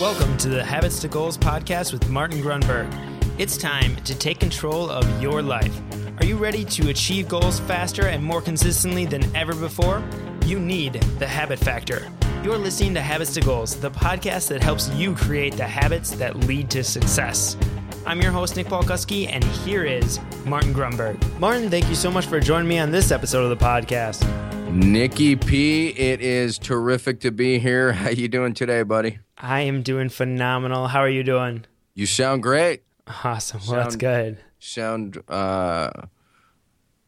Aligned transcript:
Welcome 0.00 0.38
to 0.38 0.48
the 0.48 0.64
Habits 0.64 0.98
to 1.00 1.08
Goals 1.08 1.36
podcast 1.36 1.92
with 1.92 2.08
Martin 2.08 2.40
Grunberg. 2.40 2.90
It's 3.38 3.58
time 3.58 3.96
to 3.96 4.14
take 4.16 4.40
control 4.40 4.88
of 4.88 5.20
your 5.20 5.42
life. 5.42 5.78
Are 6.16 6.24
you 6.24 6.38
ready 6.38 6.64
to 6.64 6.88
achieve 6.88 7.28
goals 7.28 7.60
faster 7.60 8.06
and 8.06 8.24
more 8.24 8.40
consistently 8.40 9.04
than 9.04 9.22
ever 9.36 9.54
before? 9.54 10.02
You 10.46 10.58
need 10.58 10.94
the 11.18 11.26
habit 11.26 11.58
factor. 11.58 12.10
You're 12.42 12.56
listening 12.56 12.94
to 12.94 13.02
Habits 13.02 13.34
to 13.34 13.42
Goals, 13.42 13.76
the 13.76 13.90
podcast 13.90 14.48
that 14.48 14.62
helps 14.62 14.88
you 14.94 15.14
create 15.14 15.58
the 15.58 15.66
habits 15.66 16.12
that 16.12 16.34
lead 16.46 16.70
to 16.70 16.82
success. 16.82 17.58
I'm 18.06 18.22
your 18.22 18.32
host, 18.32 18.56
Nick 18.56 18.68
Paulkuski, 18.68 19.28
and 19.30 19.44
here 19.44 19.84
is 19.84 20.18
Martin 20.46 20.72
Grunberg. 20.72 21.38
Martin, 21.38 21.68
thank 21.68 21.90
you 21.90 21.94
so 21.94 22.10
much 22.10 22.24
for 22.24 22.40
joining 22.40 22.68
me 22.68 22.78
on 22.78 22.90
this 22.90 23.10
episode 23.10 23.42
of 23.42 23.50
the 23.50 23.62
podcast. 23.62 24.49
Nikki 24.72 25.34
P, 25.34 25.88
it 25.88 26.20
is 26.20 26.58
terrific 26.58 27.20
to 27.20 27.32
be 27.32 27.58
here. 27.58 27.92
How 27.94 28.10
you 28.10 28.28
doing 28.28 28.54
today, 28.54 28.82
buddy? 28.82 29.18
I 29.36 29.62
am 29.62 29.82
doing 29.82 30.08
phenomenal. 30.08 30.86
How 30.86 31.00
are 31.00 31.08
you 31.08 31.24
doing? 31.24 31.64
You 31.94 32.06
sound 32.06 32.42
great. 32.42 32.82
Awesome. 33.24 33.60
Well, 33.66 33.82
that's 33.82 33.96
good. 33.96 34.38
Sound 34.60 35.20
uh, 35.28 35.90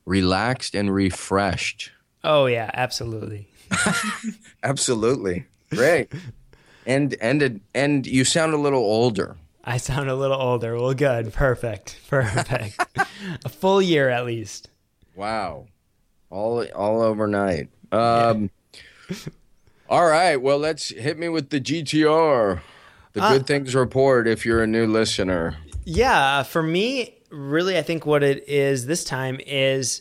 relaxed 0.04 0.74
and 0.74 0.92
refreshed. 0.92 1.92
Oh 2.24 2.46
yeah, 2.46 2.70
absolutely. 2.74 3.48
Absolutely. 4.62 5.46
Great. 5.70 6.12
And 6.87 7.15
and 7.20 7.60
and 7.74 8.06
you 8.06 8.24
sound 8.24 8.54
a 8.54 8.59
little 8.59 8.80
older. 8.80 9.37
I 9.65 9.76
sound 9.76 10.10
a 10.10 10.15
little 10.15 10.40
older. 10.40 10.76
Well, 10.76 10.95
good. 10.95 11.32
Perfect. 11.32 12.01
Perfect. 12.09 12.76
a 13.45 13.48
full 13.48 13.80
year 13.80 14.09
at 14.09 14.26
least. 14.26 14.68
Wow. 15.15 15.66
All 16.32 16.64
all 16.74 17.02
overnight. 17.02 17.68
Um 17.92 18.50
All 19.90 20.07
right. 20.07 20.37
Well, 20.37 20.57
let's 20.57 20.88
hit 20.88 21.18
me 21.18 21.29
with 21.29 21.51
the 21.51 21.60
GTR. 21.60 22.60
The 23.12 23.23
Uh, 23.23 23.32
good 23.34 23.46
things 23.46 23.74
report 23.74 24.26
if 24.26 24.46
you're 24.46 24.62
a 24.62 24.66
new 24.66 24.87
listener. 24.87 25.59
Yeah, 25.84 26.45
for 26.45 26.62
me, 26.62 27.18
really, 27.29 27.76
I 27.76 27.82
think 27.82 28.07
what 28.07 28.23
it 28.23 28.48
is 28.48 28.87
this 28.87 29.04
time 29.04 29.38
is 29.46 30.01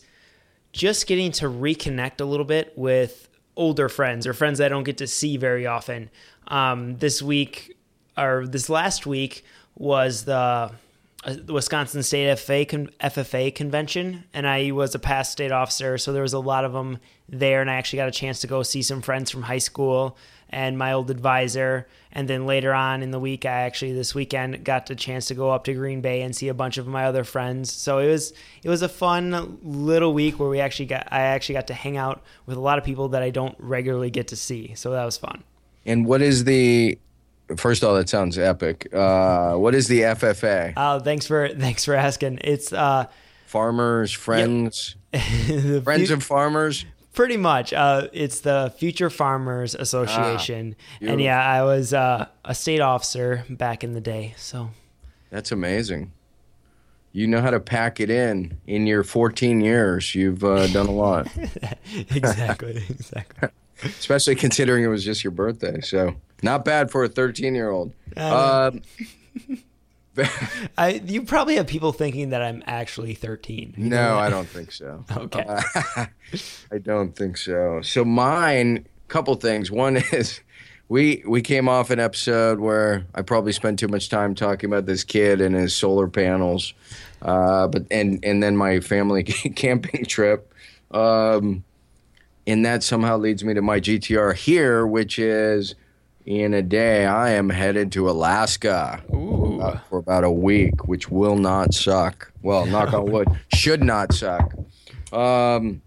just 0.71 1.07
getting 1.07 1.33
to 1.33 1.47
reconnect 1.47 2.21
a 2.21 2.23
little 2.23 2.45
bit 2.45 2.71
with 2.77 3.27
older 3.57 3.89
friends 3.89 4.25
or 4.25 4.33
friends 4.33 4.61
I 4.61 4.69
don't 4.69 4.85
get 4.85 4.97
to 4.99 5.07
see 5.07 5.35
very 5.35 5.67
often. 5.67 6.09
Um, 6.47 6.97
this 6.99 7.21
week, 7.21 7.75
or 8.17 8.47
this 8.47 8.69
last 8.69 9.05
week, 9.05 9.43
was 9.75 10.23
the 10.23 10.71
the 11.25 11.53
Wisconsin 11.53 12.03
State 12.03 12.37
FFA, 12.37 12.67
con- 12.67 12.89
FFA 12.99 13.53
convention, 13.53 14.23
and 14.33 14.47
I 14.47 14.71
was 14.71 14.95
a 14.95 14.99
past 14.99 15.31
state 15.31 15.51
officer, 15.51 15.97
so 15.97 16.13
there 16.13 16.23
was 16.23 16.33
a 16.33 16.39
lot 16.39 16.65
of 16.65 16.73
them 16.73 16.97
there, 17.29 17.61
and 17.61 17.69
I 17.69 17.75
actually 17.75 17.97
got 17.97 18.07
a 18.07 18.11
chance 18.11 18.39
to 18.41 18.47
go 18.47 18.63
see 18.63 18.81
some 18.81 19.01
friends 19.01 19.29
from 19.29 19.43
high 19.43 19.59
school 19.59 20.17
and 20.49 20.77
my 20.77 20.93
old 20.93 21.09
advisor. 21.09 21.87
And 22.11 22.27
then 22.27 22.45
later 22.45 22.73
on 22.73 23.03
in 23.03 23.11
the 23.11 23.19
week, 23.19 23.45
I 23.45 23.61
actually 23.61 23.93
this 23.93 24.13
weekend 24.13 24.63
got 24.63 24.85
the 24.85 24.95
chance 24.95 25.27
to 25.27 25.33
go 25.33 25.51
up 25.51 25.63
to 25.65 25.73
Green 25.73 26.01
Bay 26.01 26.21
and 26.21 26.35
see 26.35 26.49
a 26.49 26.53
bunch 26.53 26.77
of 26.77 26.87
my 26.87 27.05
other 27.05 27.23
friends. 27.23 27.71
So 27.71 27.99
it 27.99 28.07
was 28.07 28.33
it 28.63 28.69
was 28.69 28.81
a 28.81 28.89
fun 28.89 29.59
little 29.63 30.13
week 30.13 30.39
where 30.39 30.49
we 30.49 30.59
actually 30.59 30.87
got 30.87 31.07
I 31.09 31.21
actually 31.21 31.55
got 31.55 31.67
to 31.67 31.73
hang 31.73 31.95
out 31.97 32.21
with 32.45 32.57
a 32.57 32.61
lot 32.61 32.77
of 32.77 32.83
people 32.83 33.09
that 33.09 33.23
I 33.23 33.29
don't 33.29 33.55
regularly 33.59 34.09
get 34.09 34.27
to 34.29 34.35
see. 34.35 34.73
So 34.75 34.91
that 34.91 35.05
was 35.05 35.17
fun. 35.17 35.43
And 35.85 36.05
what 36.05 36.21
is 36.21 36.43
the 36.43 36.99
first 37.57 37.83
of 37.83 37.89
all, 37.89 37.95
that 37.95 38.09
sounds 38.09 38.37
epic. 38.37 38.87
Uh, 38.93 39.55
what 39.55 39.75
is 39.75 39.87
the 39.87 40.01
FFA? 40.01 40.73
Uh, 40.75 40.99
thanks 40.99 41.27
for 41.27 41.49
thanks 41.49 41.85
for 41.85 41.93
asking. 41.95 42.39
It's 42.43 42.71
uh, 42.73 43.05
Farmers, 43.45 44.11
friends, 44.11 44.95
the 45.11 45.81
friends 45.83 46.07
fu- 46.09 46.13
of 46.15 46.23
farmers. 46.23 46.85
pretty 47.13 47.37
much. 47.37 47.73
Uh, 47.73 48.07
it's 48.13 48.39
the 48.41 48.73
Future 48.77 49.09
Farmers 49.09 49.75
Association, 49.75 50.75
and 51.01 51.19
yeah, 51.21 51.43
I 51.45 51.63
was 51.63 51.93
uh, 51.93 52.27
a 52.45 52.55
state 52.55 52.79
officer 52.79 53.43
back 53.49 53.83
in 53.83 53.93
the 53.93 53.99
day. 54.01 54.33
So 54.37 54.69
That's 55.29 55.51
amazing. 55.51 56.13
You 57.13 57.27
know 57.27 57.41
how 57.41 57.49
to 57.51 57.59
pack 57.59 57.99
it 57.99 58.09
in. 58.09 58.57
In 58.67 58.87
your 58.87 59.03
14 59.03 59.59
years, 59.59 60.15
you've 60.15 60.45
uh, 60.45 60.67
done 60.67 60.87
a 60.87 60.91
lot, 60.93 61.27
exactly, 62.09 62.81
exactly. 62.89 63.49
especially 63.83 64.35
considering 64.35 64.85
it 64.85 64.87
was 64.87 65.03
just 65.03 65.21
your 65.21 65.31
birthday. 65.31 65.81
So 65.81 66.15
not 66.41 66.65
bad 66.65 66.91
for 66.91 67.03
a 67.03 67.09
13 67.09 67.55
year 67.55 67.69
old. 67.69 67.93
Uh, 68.17 68.71
Um, 68.73 68.81
I 70.77 71.01
you 71.05 71.23
probably 71.23 71.55
have 71.55 71.67
people 71.67 71.93
thinking 71.93 72.31
that 72.31 72.41
I'm 72.41 72.63
actually 72.67 73.13
13. 73.13 73.75
You 73.77 73.89
know 73.89 74.09
no. 74.15 74.19
I 74.19 74.29
don't 74.29 74.47
think 74.47 74.71
so. 74.71 75.05
Okay. 75.15 75.45
I 76.71 76.77
don't 76.81 77.15
think 77.15 77.37
so. 77.37 77.81
So 77.81 78.03
mine, 78.03 78.85
couple 79.07 79.35
things. 79.35 79.71
One 79.71 79.97
is 80.11 80.41
we 80.89 81.23
we 81.25 81.41
came 81.41 81.69
off 81.69 81.91
an 81.91 81.99
episode 81.99 82.59
where 82.59 83.05
I 83.15 83.21
probably 83.21 83.53
spent 83.53 83.79
too 83.79 83.87
much 83.87 84.09
time 84.09 84.35
talking 84.35 84.69
about 84.69 84.85
this 84.85 85.05
kid 85.05 85.39
and 85.39 85.55
his 85.55 85.73
solar 85.73 86.07
panels, 86.07 86.73
uh, 87.21 87.67
but 87.67 87.85
and 87.89 88.19
and 88.23 88.43
then 88.43 88.57
my 88.57 88.81
family 88.81 89.23
camping 89.23 90.03
trip, 90.05 90.53
um, 90.91 91.63
and 92.45 92.65
that 92.65 92.83
somehow 92.83 93.17
leads 93.17 93.45
me 93.45 93.53
to 93.53 93.61
my 93.61 93.79
GTR 93.79 94.35
here, 94.35 94.85
which 94.85 95.17
is 95.19 95.75
in 96.25 96.53
a 96.53 96.61
day 96.61 97.05
I 97.05 97.31
am 97.31 97.49
headed 97.49 97.91
to 97.93 98.09
Alaska 98.09 99.03
uh, 99.13 99.77
for 99.89 99.97
about 99.97 100.23
a 100.23 100.31
week, 100.31 100.87
which 100.87 101.09
will 101.09 101.35
not 101.35 101.73
suck. 101.73 102.31
Well, 102.41 102.65
knock 102.65 102.93
on 102.93 103.11
wood, 103.11 103.27
should 103.53 103.83
not 103.83 104.13
suck. 104.13 104.53
Um, 105.11 105.81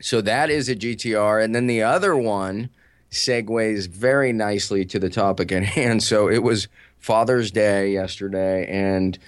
so 0.00 0.20
that 0.20 0.50
is 0.50 0.68
a 0.68 0.76
GTR, 0.76 1.42
and 1.42 1.54
then 1.54 1.66
the 1.66 1.82
other 1.82 2.16
one 2.16 2.70
segues 3.10 3.88
very 3.88 4.32
nicely 4.32 4.84
to 4.86 4.98
the 4.98 5.10
topic 5.10 5.52
at 5.52 5.62
hand. 5.76 6.02
So 6.02 6.28
it 6.28 6.42
was 6.42 6.68
Father's 6.98 7.50
Day 7.50 7.92
yesterday, 7.92 8.66
and 8.66 9.18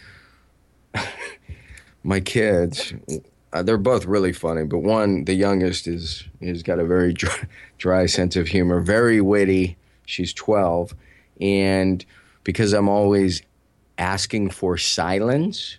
my 2.02 2.20
kids. 2.20 2.94
Uh, 3.52 3.62
they're 3.62 3.78
both 3.78 4.04
really 4.04 4.34
funny, 4.34 4.64
but 4.64 4.78
one, 4.78 5.24
the 5.24 5.32
youngest, 5.32 5.86
is 5.86 6.24
is 6.40 6.62
got 6.62 6.78
a 6.78 6.84
very 6.84 7.12
dry, 7.12 7.44
dry 7.78 8.06
sense 8.06 8.36
of 8.36 8.48
humor, 8.48 8.80
very 8.80 9.20
witty. 9.20 9.76
She's 10.06 10.32
twelve, 10.32 10.94
and 11.40 12.04
because 12.44 12.72
I'm 12.72 12.88
always 12.88 13.42
asking 13.98 14.50
for 14.50 14.76
silence, 14.76 15.78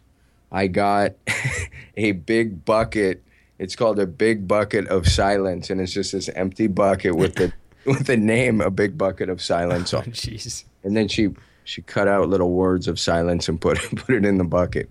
I 0.52 0.68
got 0.68 1.14
a 1.98 2.12
big 2.14 2.64
bucket. 2.66 3.24
It's 3.60 3.76
called 3.76 3.98
a 4.00 4.06
big 4.06 4.48
bucket 4.48 4.88
of 4.90 5.08
silence, 5.08 5.70
and 5.72 5.82
it's 5.82 5.92
just 5.94 6.12
this 6.12 6.30
empty 6.30 6.68
bucket 6.68 7.16
with 7.16 7.36
the 7.36 7.52
with 7.86 8.06
the 8.06 8.18
name 8.18 8.62
"a 8.62 8.70
big 8.70 8.98
bucket 8.98 9.30
of 9.30 9.42
silence" 9.42 9.94
Oh, 9.94 10.00
on. 10.00 10.06
jeez. 10.12 10.64
And 10.84 10.96
then 10.96 11.08
she 11.08 11.30
she 11.64 11.82
cut 11.82 12.08
out 12.08 12.30
little 12.30 12.52
words 12.52 12.88
of 12.88 12.98
silence 13.00 13.50
and 13.50 13.60
put 13.60 13.78
put 13.96 14.14
it 14.16 14.26
in 14.26 14.38
the 14.38 14.44
bucket. 14.44 14.90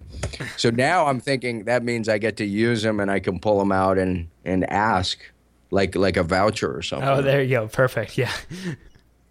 So 0.57 0.71
now 0.71 1.07
I'm 1.07 1.21
thinking 1.21 1.65
that 1.65 1.83
means 1.85 2.09
I 2.09 2.19
get 2.19 2.37
to 2.39 2.45
use 2.45 2.83
them 2.83 2.99
and 3.01 3.11
I 3.11 3.21
can 3.21 3.39
pull 3.39 3.59
them 3.59 3.71
out 3.73 3.99
and 3.99 4.29
and 4.45 4.69
ask 4.71 5.19
like 5.71 5.95
like 5.95 6.17
a 6.17 6.23
voucher 6.25 6.75
or 6.77 6.83
something. 6.83 7.09
Oh, 7.09 7.23
there 7.23 7.43
you 7.43 7.51
go. 7.51 7.69
Perfect. 7.69 8.19
Yeah. 8.19 8.33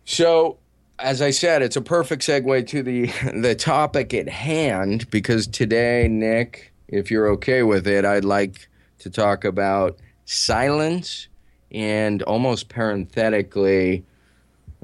So, 0.05 0.57
as 0.99 1.21
I 1.21 1.31
said, 1.31 1.61
it's 1.61 1.75
a 1.75 1.81
perfect 1.81 2.21
segue 2.23 2.67
to 2.67 2.83
the 2.83 3.07
the 3.41 3.55
topic 3.55 4.13
at 4.13 4.29
hand 4.29 5.09
because 5.09 5.47
today, 5.47 6.07
Nick, 6.07 6.71
if 6.87 7.11
you're 7.11 7.27
okay 7.31 7.63
with 7.63 7.87
it, 7.87 8.05
I'd 8.05 8.25
like 8.25 8.67
to 8.99 9.09
talk 9.09 9.43
about 9.43 9.97
silence 10.25 11.27
and 11.71 12.21
almost 12.23 12.69
parenthetically, 12.69 14.05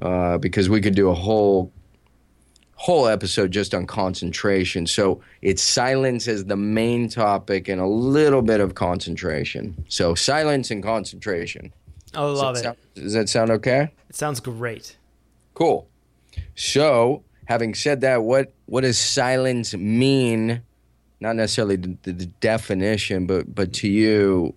uh, 0.02 0.38
because 0.40 0.68
we 0.70 0.82
could 0.82 0.96
do 0.96 1.10
a 1.10 1.14
whole 1.16 1.72
whole 2.76 3.08
episode 3.08 3.52
just 3.52 3.76
on 3.76 3.86
concentration. 3.86 4.88
So 4.88 5.22
it's 5.44 5.62
silence 5.62 6.28
as 6.28 6.46
the 6.46 6.58
main 6.58 7.10
topic 7.10 7.68
and 7.68 7.80
a 7.80 7.86
little 7.86 8.42
bit 8.42 8.60
of 8.60 8.74
concentration. 8.74 9.86
So 9.88 10.16
silence 10.16 10.72
and 10.72 10.82
concentration. 10.82 11.72
I 12.16 12.24
love 12.24 12.56
Does 12.56 12.62
it. 12.62 12.64
sound- 12.64 12.78
Does 12.96 13.14
that 13.14 13.30
sound 13.30 13.52
okay? 13.52 13.92
It 14.10 14.16
sounds 14.16 14.40
great. 14.40 14.98
Cool. 15.62 15.88
So, 16.56 17.24
having 17.46 17.76
said 17.76 18.02
that, 18.02 18.24
what 18.24 18.52
what 18.66 18.82
does 18.82 18.98
silence 18.98 19.76
mean? 19.76 20.64
Not 21.20 21.36
necessarily 21.36 21.76
the, 21.76 21.96
the, 22.02 22.14
the 22.14 22.26
definition, 22.26 23.28
but 23.28 23.54
but 23.54 23.72
to 23.74 23.88
you, 23.88 24.56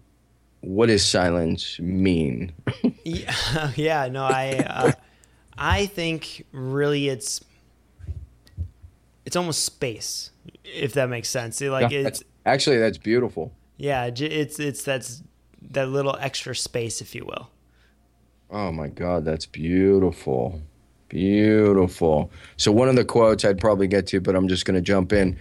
what 0.62 0.86
does 0.86 1.04
silence 1.04 1.78
mean? 1.78 2.52
Yeah, 3.04 3.70
yeah. 3.76 4.08
No, 4.08 4.24
I 4.24 4.64
uh, 4.66 4.92
I 5.58 5.84
think 5.84 6.46
really 6.52 7.10
it's 7.10 7.44
it's 9.26 9.36
almost 9.36 9.62
space, 9.62 10.30
if 10.64 10.94
that 10.94 11.10
makes 11.10 11.28
sense. 11.28 11.60
It, 11.60 11.68
like 11.68 11.92
it's 11.92 12.22
Actually, 12.46 12.78
that's 12.78 12.96
beautiful. 12.96 13.52
yeah, 13.76 14.06
it's 14.06 14.58
it's 14.58 14.82
that's 14.82 15.22
that 15.60 15.90
little 15.90 16.16
extra 16.18 16.56
space, 16.56 17.02
if 17.02 17.14
you 17.14 17.26
will. 17.26 17.50
Oh 18.50 18.72
my 18.72 18.88
God, 18.88 19.26
that's 19.26 19.44
beautiful. 19.44 20.62
Beautiful. 21.14 22.32
So, 22.56 22.72
one 22.72 22.88
of 22.88 22.96
the 22.96 23.05
quotes 23.05 23.44
I'd 23.44 23.61
probably 23.61 23.87
get 23.87 24.08
to, 24.08 24.20
but 24.20 24.34
I'm 24.34 24.49
just 24.49 24.64
going 24.64 24.75
to 24.75 24.81
jump 24.81 25.12
in. 25.12 25.38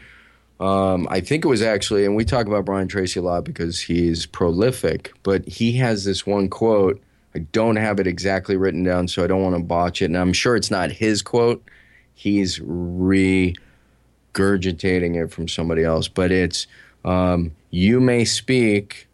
Um, 0.60 1.08
I 1.10 1.20
think 1.20 1.44
it 1.44 1.48
was 1.48 1.64
actually, 1.64 2.06
and 2.06 2.16
we 2.16 2.26
talk 2.26 2.46
about 2.46 2.64
Brian 2.64 2.88
Tracy 2.88 3.20
a 3.20 3.24
lot 3.24 3.44
because 3.44 3.80
he's 3.82 4.28
prolific, 4.28 5.14
but 5.24 5.48
he 5.48 5.72
has 5.78 6.06
this 6.06 6.28
one 6.28 6.48
quote. 6.48 7.02
I 7.34 7.40
don't 7.40 7.78
have 7.78 8.00
it 8.00 8.06
exactly 8.06 8.56
written 8.56 8.84
down, 8.84 9.08
so 9.08 9.24
I 9.24 9.28
don't 9.28 9.42
want 9.42 9.56
to 9.56 9.64
botch 9.64 10.04
it. 10.04 10.06
And 10.06 10.16
I'm 10.16 10.32
sure 10.32 10.56
it's 10.56 10.70
not 10.70 10.92
his 10.92 11.24
quote. 11.24 11.68
he's 12.14 12.60
regurgitating 12.60 13.56
it 15.24 15.32
from 15.32 15.48
somebody 15.48 15.84
else. 15.84 16.08
But 16.08 16.32
it's 16.32 16.68
um, 17.04 17.52
you 17.72 18.00
may 18.00 18.26
speak, 18.26 19.08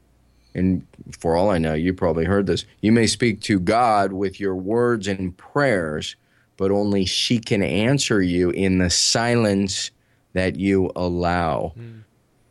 and 0.53 0.85
for 1.17 1.37
all 1.37 1.51
I 1.51 1.57
know, 1.57 1.73
you 1.73 1.93
probably 1.93 2.25
heard 2.25 2.47
this. 2.47 2.65
You 2.81 2.91
may 2.91 3.07
speak 3.07 3.39
to 3.43 3.61
God 3.61 4.11
with 4.11 4.41
your 4.41 4.57
words 4.57 5.07
and 5.07 5.37
prayers, 5.37 6.17
but 6.59 6.71
only 6.71 7.05
she 7.05 7.39
can 7.39 7.63
answer 7.63 8.21
you 8.21 8.49
in 8.49 8.79
the 8.79 8.89
silence 8.89 9.91
that 10.33 10.57
you 10.57 10.91
allow. 10.93 11.71
Mm. 11.79 12.03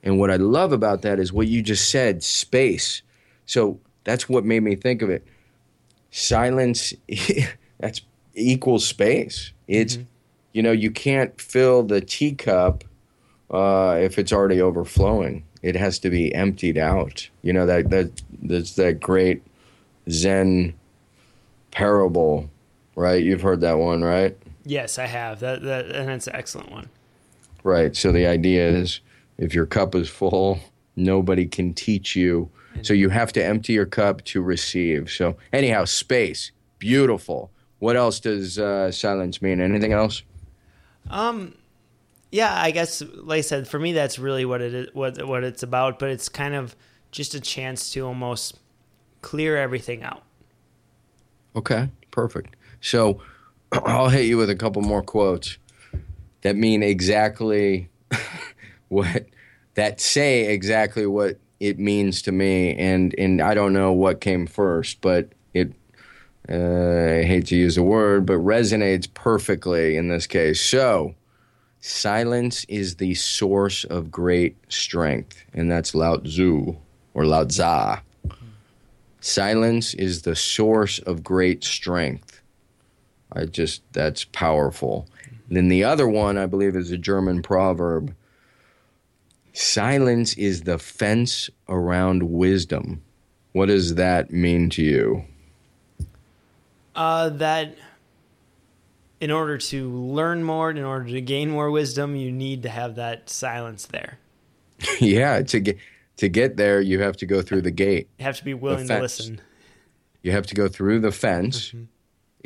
And 0.03 0.19
what 0.19 0.31
I 0.31 0.37
love 0.37 0.73
about 0.73 1.03
that 1.03 1.21
is 1.21 1.31
what 1.31 1.47
you 1.47 1.61
just 1.61 1.91
said 1.91 2.25
space. 2.25 3.03
So 3.45 3.79
that's 4.05 4.27
what 4.27 4.47
made 4.47 4.63
me 4.63 4.77
think 4.77 5.03
of 5.03 5.11
it. 5.11 5.27
Silence, 6.11 6.95
that's 7.81 8.01
equal 8.35 8.79
space. 8.79 9.53
It's, 9.67 9.97
mm-hmm. 9.97 10.07
you 10.55 10.63
know, 10.63 10.73
you 10.73 10.91
can't 10.91 11.39
fill 11.39 11.83
the 11.83 12.01
teacup 12.01 12.85
uh, 13.51 13.99
if 14.01 14.19
it's 14.19 14.33
already 14.33 14.63
overflowing. 14.63 15.45
It 15.61 15.77
has 15.77 15.99
to 15.99 16.09
be 16.09 16.35
emptied 16.35 16.79
out. 16.79 17.29
You 17.43 17.53
know, 17.53 17.67
that, 17.67 17.91
that, 17.91 18.23
that's 18.43 18.75
that 18.77 19.01
great 19.01 19.43
Zen 20.09 20.73
parable, 21.73 22.49
right? 22.99 23.23
You've 23.23 23.43
heard 23.43 23.61
that 23.61 23.79
one, 23.79 24.03
right? 24.03 24.37
Yes, 24.65 24.99
I 24.99 25.07
have. 25.07 25.41
That, 25.41 25.63
that 25.63 25.87
and 25.87 26.11
it's 26.11 26.27
an 26.27 26.37
excellent 26.37 26.71
one. 26.71 26.89
Right. 27.63 27.97
So 27.97 28.13
the 28.13 28.27
idea 28.27 28.69
is 28.69 29.01
if 29.39 29.55
your 29.55 29.67
cup 29.67 29.95
is 29.95 30.09
full, 30.09 30.61
nobody 30.97 31.47
can 31.47 31.75
teach 31.75 32.17
you. 32.17 32.51
So 32.83 32.95
you 32.95 33.09
have 33.09 33.33
to 33.33 33.45
empty 33.45 33.73
your 33.73 33.87
cup 33.87 34.25
to 34.27 34.41
receive. 34.41 35.11
So, 35.11 35.37
anyhow, 35.53 35.85
space, 35.85 36.53
beautiful. 36.79 37.51
What 37.81 37.97
else 37.97 38.21
does 38.21 38.57
uh, 38.57 38.93
silence 38.93 39.43
mean? 39.43 39.61
Anything 39.61 39.93
else? 39.93 40.23
Um, 41.11 41.55
yeah, 42.31 42.55
I 42.55 42.71
guess, 42.71 43.03
like 43.03 43.39
I 43.39 43.41
said, 43.41 43.67
for 43.67 43.81
me, 43.81 43.93
that's 43.95 44.19
really 44.19 44.45
what 44.45 44.61
it 44.61 44.75
is, 44.75 44.95
what 44.95 45.27
what 45.27 45.43
it's 45.43 45.65
about. 45.65 45.99
But 45.99 46.11
it's 46.11 46.29
kind 46.29 46.55
of 46.55 46.77
just 47.11 47.35
a 47.35 47.41
chance 47.41 47.91
to 47.95 48.07
almost 48.07 48.59
clear 49.23 49.57
everything 49.57 50.05
out. 50.05 50.23
Okay, 51.57 51.89
perfect. 52.13 52.55
So, 52.81 53.21
I'll 53.73 54.09
hit 54.09 54.27
you 54.27 54.37
with 54.37 54.51
a 54.51 54.57
couple 54.57 54.83
more 54.83 55.03
quotes 55.03 55.59
that 56.43 56.57
mean 56.57 56.83
exactly 56.83 57.89
what 58.89 59.27
that 59.75 60.01
say 60.01 60.53
exactly 60.53 61.07
what 61.07 61.39
it 61.61 61.79
means 61.79 62.23
to 62.23 62.33
me 62.33 62.75
and 62.77 63.15
and 63.19 63.41
I 63.41 63.55
don't 63.55 63.73
know 63.73 63.93
what 63.93 64.21
came 64.21 64.47
first 64.47 65.01
but 65.01 65.29
it 65.55 65.73
uh, 66.49 66.55
I 66.55 67.23
hate 67.25 67.47
to 67.47 67.57
use 67.57 67.75
the 67.75 67.83
word 67.83 68.27
but 68.27 68.39
resonates 68.39 69.13
perfectly 69.13 69.97
in 69.97 70.09
this 70.09 70.27
case. 70.27 70.61
So 70.61 71.15
silence 71.81 72.65
is 72.69 72.97
the 72.97 73.15
source 73.15 73.85
of 73.85 74.11
great 74.11 74.57
strength 74.69 75.45
and 75.53 75.71
that's 75.71 75.95
Lao 75.95 76.17
Tzu 76.17 76.77
or 77.15 77.27
Lao 77.27 77.45
Tzu 77.45 78.01
silence 79.21 79.95
is 79.95 80.23
the 80.23 80.37
source 80.37 80.99
of 81.01 81.23
great 81.23 81.65
strength 81.65 82.28
I 83.33 83.45
just 83.45 83.83
that's 83.93 84.25
powerful 84.25 85.09
then 85.51 85.69
the 85.69 85.85
other 85.85 86.07
one, 86.07 86.37
I 86.37 86.47
believe, 86.47 86.77
is 86.77 86.91
a 86.91 86.99
German 86.99 87.43
proverb 87.43 88.15
Silence 89.55 90.35
is 90.35 90.63
the 90.63 90.79
fence 90.79 91.51
around 91.69 92.23
wisdom. 92.23 93.03
What 93.53 93.67
does 93.67 93.97
that 93.97 94.31
mean 94.31 94.71
to 94.71 94.83
you? 94.85 95.25
Uh, 96.95 97.31
that 97.31 97.75
in 99.21 99.33
order 99.33 99.59
to 99.59 99.91
learn 99.91 100.45
more, 100.45 100.71
in 100.71 100.85
order 100.85 101.07
to 101.07 101.21
gain 101.21 101.51
more 101.51 101.73
wisdom, 101.73 102.15
you 102.15 102.31
need 102.31 102.63
to 102.63 102.69
have 102.69 102.95
that 102.97 103.29
silence 103.29 103.87
there. 103.87 104.21
yeah, 105.01 105.43
to 105.43 105.59
get 105.59 105.77
to 106.19 106.29
get 106.29 106.57
there, 106.57 106.81
you 106.81 107.01
have 107.01 107.17
to 107.17 107.27
go 107.27 107.43
through 107.43 107.63
the 107.63 107.73
gate. 107.73 108.09
You 108.19 108.27
have 108.27 108.37
to 108.37 108.45
be 108.45 108.55
willing 108.55 108.87
to 108.87 109.01
listen. 109.01 109.41
You 110.23 110.31
have 110.31 110.47
to 110.47 110.55
go 110.55 110.69
through 110.69 111.01
the 111.01 111.11
fence. 111.11 111.69
Mm-hmm 111.69 111.85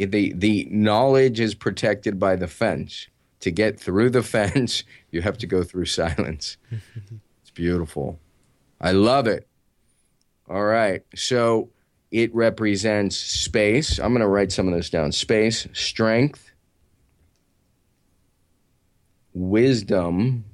the 0.07 0.33
the 0.35 0.69
knowledge 0.71 1.41
is 1.41 1.55
protected 1.55 2.19
by 2.19 2.37
the 2.37 2.49
fence. 2.49 3.09
To 3.41 3.51
get 3.51 3.79
through 3.79 4.11
the 4.11 4.23
fence, 4.37 4.85
you 5.11 5.23
have 5.23 5.39
to 5.39 5.47
go 5.47 5.63
through 5.63 5.87
silence. 5.87 6.57
it's 6.71 7.51
beautiful. 7.53 8.21
I 8.81 8.93
love 8.93 9.27
it. 9.27 9.49
All 10.49 10.65
right. 10.65 11.03
So 11.15 11.71
it 12.11 12.35
represents 12.35 13.17
space. 13.17 13.99
I'm 13.99 14.13
going 14.13 14.21
to 14.21 14.29
write 14.29 14.53
some 14.53 14.69
of 14.69 14.75
this 14.75 14.91
down. 14.91 15.13
Space, 15.13 15.67
strength, 15.73 16.53
wisdom, 19.33 20.45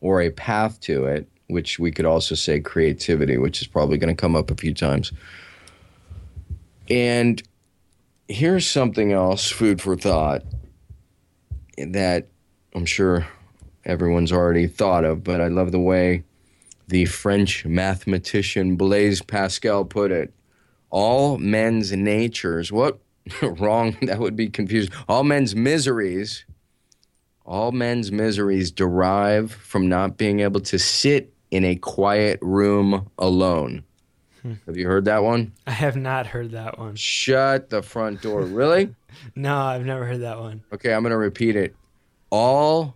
or 0.00 0.20
a 0.20 0.30
path 0.30 0.80
to 0.80 1.06
it, 1.06 1.28
which 1.48 1.78
we 1.78 1.90
could 1.90 2.06
also 2.06 2.34
say 2.34 2.60
creativity, 2.60 3.38
which 3.38 3.60
is 3.60 3.68
probably 3.68 3.98
going 3.98 4.14
to 4.14 4.20
come 4.20 4.34
up 4.34 4.50
a 4.50 4.56
few 4.56 4.74
times. 4.74 5.12
And 6.88 7.42
here's 8.28 8.68
something 8.68 9.12
else, 9.12 9.50
food 9.50 9.80
for 9.80 9.96
thought, 9.96 10.42
that 11.78 12.28
I'm 12.74 12.86
sure 12.86 13.26
everyone's 13.84 14.32
already 14.32 14.66
thought 14.66 15.04
of, 15.04 15.22
but 15.22 15.40
I 15.40 15.48
love 15.48 15.72
the 15.72 15.80
way 15.80 16.24
the 16.88 17.04
French 17.06 17.64
mathematician 17.64 18.76
Blaise 18.76 19.22
Pascal 19.22 19.84
put 19.84 20.10
it. 20.10 20.32
All 20.90 21.38
men's 21.38 21.92
natures, 21.92 22.70
what? 22.70 22.98
Wrong, 23.42 23.96
that 24.02 24.20
would 24.20 24.36
be 24.36 24.48
confused. 24.48 24.92
All 25.08 25.24
men's 25.24 25.56
miseries, 25.56 26.44
all 27.44 27.72
men's 27.72 28.12
miseries 28.12 28.70
derive 28.70 29.52
from 29.52 29.88
not 29.88 30.16
being 30.16 30.40
able 30.40 30.60
to 30.60 30.78
sit 30.78 31.32
in 31.50 31.64
a 31.64 31.76
quiet 31.76 32.38
room 32.40 33.10
alone. 33.18 33.84
Hmm. 34.46 34.52
Have 34.66 34.76
you 34.76 34.86
heard 34.86 35.06
that 35.06 35.24
one? 35.24 35.52
I 35.66 35.72
have 35.72 35.96
not 35.96 36.28
heard 36.28 36.52
that 36.52 36.78
one. 36.78 36.94
Shut 36.94 37.68
the 37.68 37.82
front 37.82 38.22
door. 38.22 38.42
Really? 38.42 38.94
no, 39.34 39.58
I've 39.58 39.84
never 39.84 40.06
heard 40.06 40.20
that 40.20 40.38
one. 40.38 40.62
Okay, 40.72 40.94
I'm 40.94 41.02
going 41.02 41.10
to 41.10 41.16
repeat 41.16 41.56
it. 41.56 41.74
All 42.30 42.94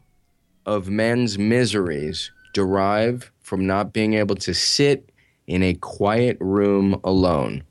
of 0.64 0.88
men's 0.88 1.38
miseries 1.38 2.31
derive 2.52 3.32
from 3.41 3.67
not 3.67 3.93
being 3.93 4.14
able 4.14 4.37
to 4.37 4.55
sit 4.55 5.11
in 5.49 5.64
a 5.64 5.75
quiet 5.75 6.37
room 6.38 7.00
alone. 7.02 7.64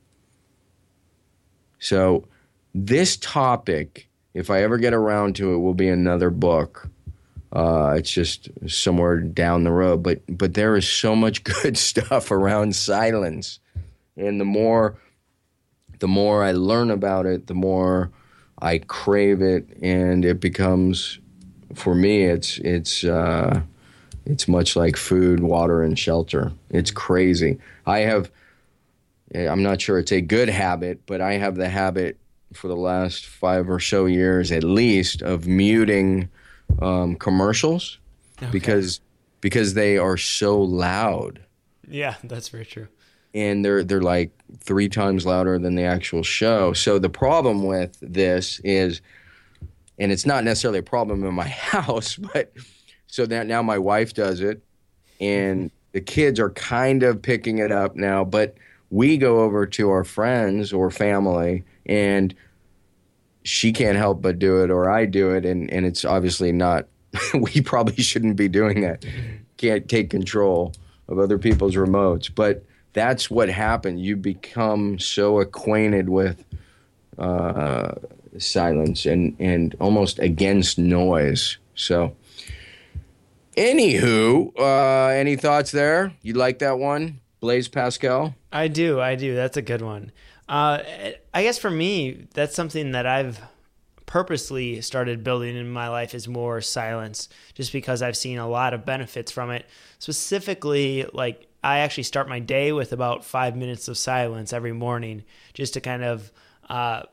So, 1.80 2.28
this 2.76 3.16
topic, 3.16 4.10
if 4.34 4.50
I 4.50 4.62
ever 4.62 4.78
get 4.78 4.94
around 4.94 5.38
to 5.38 5.54
it, 5.54 5.60
will 5.60 5.74
be 5.74 5.88
another 5.88 6.30
book. 6.30 6.90
Uh, 7.54 7.96
it's 7.98 8.12
just 8.12 8.50
somewhere 8.68 9.22
down 9.22 9.64
the 9.64 9.72
road, 9.72 10.04
but 10.04 10.20
but 10.38 10.54
there 10.54 10.76
is 10.76 10.88
so 10.88 11.16
much 11.16 11.44
good 11.62 11.78
stuff 11.78 12.30
around 12.30 12.76
silence 12.76 13.60
and 14.20 14.40
the 14.40 14.46
more 14.46 14.98
the 16.00 16.08
more 16.08 16.44
I 16.44 16.54
learn 16.54 16.92
about 16.92 17.26
it, 17.26 17.48
the 17.48 17.54
more 17.54 18.12
I 18.62 18.80
crave 18.80 19.42
it, 19.42 19.68
and 19.82 20.24
it 20.24 20.40
becomes 20.40 21.20
for 21.74 21.96
me 21.96 22.24
it's 22.24 22.58
it's 22.60 23.04
uh, 23.04 23.62
it's 24.26 24.48
much 24.48 24.76
like 24.76 24.98
food, 24.98 25.40
water, 25.40 25.82
and 25.82 25.98
shelter. 25.98 26.52
It's 26.70 26.92
crazy. 26.92 27.60
I 27.86 28.00
have 28.00 28.32
I'm 29.34 29.64
not 29.64 29.82
sure 29.82 30.00
it's 30.00 30.12
a 30.12 30.22
good 30.22 30.50
habit, 30.50 31.06
but 31.06 31.22
I 31.22 31.34
have 31.34 31.56
the 31.56 31.70
habit 31.70 32.18
for 32.54 32.68
the 32.68 32.76
last 32.76 33.26
five 33.26 33.70
or 33.70 33.80
so 33.80 34.08
years 34.08 34.52
at 34.52 34.64
least 34.64 35.22
of 35.22 35.46
muting 35.46 36.30
um, 36.82 37.16
commercials 37.16 38.00
okay. 38.38 38.52
because 38.52 39.02
because 39.40 39.74
they 39.74 39.98
are 39.98 40.18
so 40.18 40.60
loud. 40.60 41.42
Yeah, 41.88 42.16
that's 42.24 42.50
very 42.50 42.66
true 42.66 42.88
and 43.34 43.64
they're 43.64 43.84
they're 43.84 44.02
like 44.02 44.32
three 44.60 44.90
times 44.90 45.26
louder 45.26 45.60
than 45.60 45.76
the 45.76 45.84
actual 45.84 46.24
show. 46.24 46.74
So 46.74 47.00
the 47.00 47.10
problem 47.10 47.64
with 47.64 47.98
this 48.02 48.60
is, 48.64 49.02
and 49.98 50.12
it's 50.12 50.26
not 50.26 50.44
necessarily 50.44 50.80
a 50.80 50.84
problem 50.84 51.24
in 51.24 51.34
my 51.34 51.48
house, 51.48 52.16
but 52.16 52.52
so 53.08 53.26
that 53.26 53.48
now 53.48 53.62
my 53.62 53.78
wife 53.78 54.14
does 54.14 54.42
it, 54.42 54.62
and 55.20 55.66
mm-hmm. 55.66 55.76
the 55.94 56.02
kids 56.02 56.40
are 56.40 56.52
kind 56.52 57.04
of 57.04 57.22
picking 57.22 57.60
it 57.60 57.72
up 57.72 57.96
now. 57.96 58.24
But 58.24 58.56
we 58.90 59.18
go 59.18 59.42
over 59.42 59.66
to 59.66 59.90
our 59.90 60.04
friends 60.04 60.74
or 60.74 60.90
family, 60.90 61.64
and 61.86 62.34
she 63.44 63.72
can't 63.72 63.98
help 63.98 64.22
but 64.22 64.40
do 64.40 64.64
it, 64.64 64.72
or 64.72 64.90
I 64.90 65.06
do 65.06 65.32
it, 65.32 65.46
and 65.46 65.72
and 65.72 65.86
it's 65.86 66.06
obviously 66.06 66.52
not. 66.52 66.88
we 67.34 67.62
probably 67.62 68.04
shouldn't 68.04 68.36
be 68.36 68.48
doing 68.48 68.82
that. 68.82 69.02
Mm-hmm. 69.02 69.36
Can't 69.58 69.90
take 69.90 70.10
control 70.10 70.74
of 71.08 71.18
other 71.18 71.40
people's 71.40 71.76
remotes, 71.76 72.30
but 72.34 72.64
that's 73.00 73.32
what 73.32 73.48
happened. 73.48 74.04
You 74.04 74.18
become 74.18 75.00
so 75.00 75.40
acquainted 75.40 76.10
with 76.10 76.44
uh, 77.18 77.94
silence 78.38 79.06
and, 79.06 79.38
and 79.40 79.74
almost 79.80 80.20
against 80.20 80.78
noise. 80.78 81.58
So, 81.76 82.18
anywho, 83.56 84.52
uh, 84.60 85.08
any 85.14 85.38
thoughts 85.38 85.72
there? 85.72 86.14
You 86.22 86.34
like 86.34 86.60
that 86.60 86.78
one, 86.78 87.22
Blaise 87.40 87.70
Pascal? 87.70 88.36
I 88.52 88.68
do. 88.68 89.00
I 89.00 89.16
do. 89.16 89.34
That's 89.34 89.56
a 89.56 89.62
good 89.62 89.82
one. 89.82 90.12
Uh, 90.50 90.80
I 91.34 91.44
guess 91.44 91.58
for 91.58 91.70
me, 91.72 92.28
that's 92.34 92.56
something 92.56 92.92
that 92.92 93.06
I've 93.06 93.40
purposely 94.08 94.82
started 94.82 95.24
building 95.24 95.56
in 95.56 95.70
my 95.70 95.88
life 95.88 96.14
is 96.16 96.28
more 96.28 96.60
silence, 96.60 97.30
just 97.54 97.72
because 97.72 98.02
I've 98.02 98.18
seen 98.18 98.40
a 98.40 98.50
lot 98.50 98.74
of 98.74 98.86
benefits 98.86 99.32
from 99.32 99.52
it. 99.52 99.68
Specifically, 100.00 101.06
like 101.14 101.49
I 101.64 101.80
actually 101.80 102.04
start 102.04 102.30
my 102.30 102.40
day 102.40 102.72
with 102.72 102.94
about 102.94 103.26
five 103.26 103.56
minutes 103.56 103.88
of 103.88 103.98
silence 103.98 104.54
every 104.54 104.74
morning, 104.74 105.24
just 105.54 105.74
to 105.74 105.82
kind 105.82 106.04
of 106.04 106.32
uh, 106.70 107.04